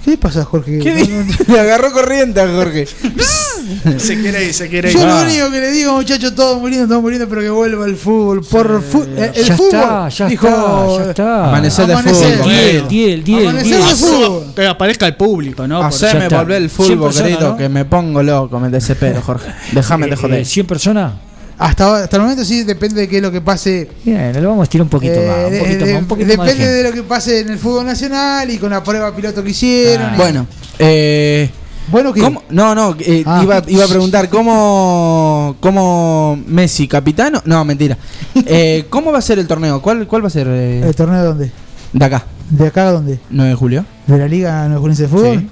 [0.09, 0.79] ¿Qué pasa, Jorge?
[0.79, 2.87] ¿Qué di- Le agarró corriente a Jorge.
[3.99, 4.97] se quiere ir, se quiere ir.
[4.97, 5.21] Yo Ah.
[5.23, 8.43] lo único que le digo, muchachos, todos muriendo, todos muriendo, pero que vuelva el fútbol.
[8.43, 9.75] Por fu- eh, el Ya fútbol.
[9.81, 11.49] está, ya dijo, está, ya está.
[11.49, 12.39] Amanecer de Amanecer.
[12.39, 12.49] fútbol.
[12.51, 12.89] Diez, querido.
[12.89, 14.55] diez, diez, Amanecer de fútbol.
[14.57, 15.83] Que aparezca el público, ¿no?
[15.83, 16.39] Ya está.
[16.39, 17.57] volver el 100 fútbol, querido, ¿no?
[17.59, 19.53] que me pongo loco, me desespero, Jorge.
[19.73, 20.41] Déjame de Eh, joder.
[20.41, 21.13] eh, 100 personas.
[21.59, 23.89] Hasta, hasta el momento sí depende de qué es lo que pase.
[24.05, 25.45] Bien, le vamos a estirar un poquito eh, más.
[25.47, 27.49] Un de- poquito de- más, un poquito más de depende de lo que pase en
[27.51, 30.07] el fútbol nacional y con la prueba piloto que hicieron.
[30.07, 30.13] Ah.
[30.15, 30.47] y- Bueno,
[30.79, 31.51] eh,
[31.91, 32.21] bueno, ¿qué?
[32.21, 33.41] ¿cómo- No, no, eh, Ah.
[33.43, 37.43] iba, iba a preguntar cómo, cómo Messi, capitano.
[37.45, 37.97] No, mentira.
[38.47, 39.83] Eh, ¿Cómo va a ser el torneo?
[39.83, 41.51] ¿Cuál, cuál va a ser eh, ¿El torneo de dónde?
[41.93, 42.25] de acá?
[42.51, 43.19] ¿De acá a dónde?
[43.31, 43.85] 9 de julio.
[44.07, 45.39] ¿De la Liga Nuevojuelense de Fútbol?
[45.41, 45.49] Sí.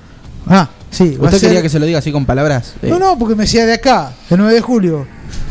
[0.46, 1.16] Ah, sí.
[1.20, 2.74] ¿Usted ser- quería que se lo diga así con palabras?
[2.82, 5.06] Eh, No, no, porque me decía de acá, el 9 de julio.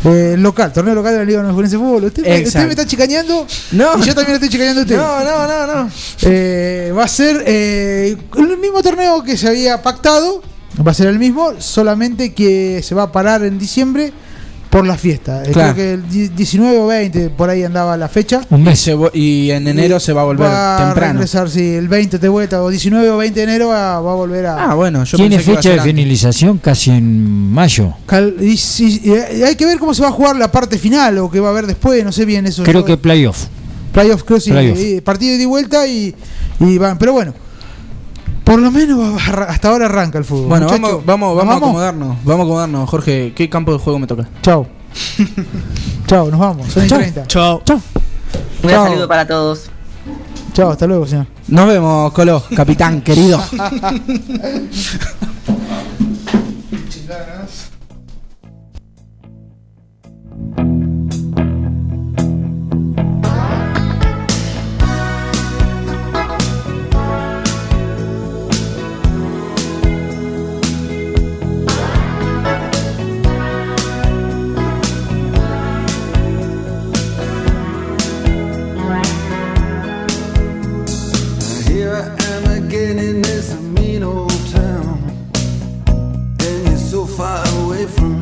[0.06, 2.04] Eh, local, torneo local de la Liga Nuevojuelense de Fútbol.
[2.06, 2.48] ¿Usted, me- Exacto.
[2.50, 3.98] usted me está chicañando No.
[3.98, 4.98] y yo también lo estoy chicañando a usted.
[4.98, 5.90] No, no, no, no.
[6.22, 10.42] Eh, va a ser eh, el mismo torneo que se había pactado.
[10.86, 14.12] Va a ser el mismo, solamente que se va a parar en diciembre
[14.76, 15.42] por la fiesta.
[15.46, 15.74] Eh, Claro.
[15.74, 18.42] Creo que el di- 19 o 20 por ahí andaba la fecha.
[18.50, 18.92] Un Y, mes.
[19.14, 21.14] y en enero se va a volver Va a temprano.
[21.14, 24.16] regresar, sí, el 20 de vuelta, o 19 o 20 de enero va, va a
[24.16, 24.72] volver a.
[24.72, 27.94] Ah, bueno, yo Tiene a fecha de finalización casi en mayo.
[28.06, 31.18] Cal- y, si- y hay que ver cómo se va a jugar la parte final
[31.20, 32.64] o qué va a haber después, no sé bien eso.
[32.64, 33.46] Creo Yo- que playoff.
[33.94, 34.50] Playoff, creo sí.
[34.52, 34.78] Playoff.
[34.78, 36.14] eh, partido de y vuelta y,
[36.60, 36.98] y van.
[36.98, 37.34] Pero bueno,
[38.46, 40.48] por lo menos hasta ahora arranca el fútbol.
[40.48, 42.18] Bueno, vamos, vamos, ¿nos vamos a acomodarnos.
[42.24, 43.34] Vamos a acomodarnos, Jorge.
[43.36, 44.30] ¿Qué campo de juego me toca?
[44.42, 44.68] Chao.
[46.08, 46.68] Chao, nos vamos.
[46.72, 47.28] Son y 30.
[47.28, 47.62] Chao.
[47.66, 47.82] Chao.
[48.64, 49.72] Un saludo para todos.
[50.54, 51.26] Chao, hasta luego, señor.
[51.48, 53.44] Nos vemos, Colo, capitán querido.
[87.86, 88.15] away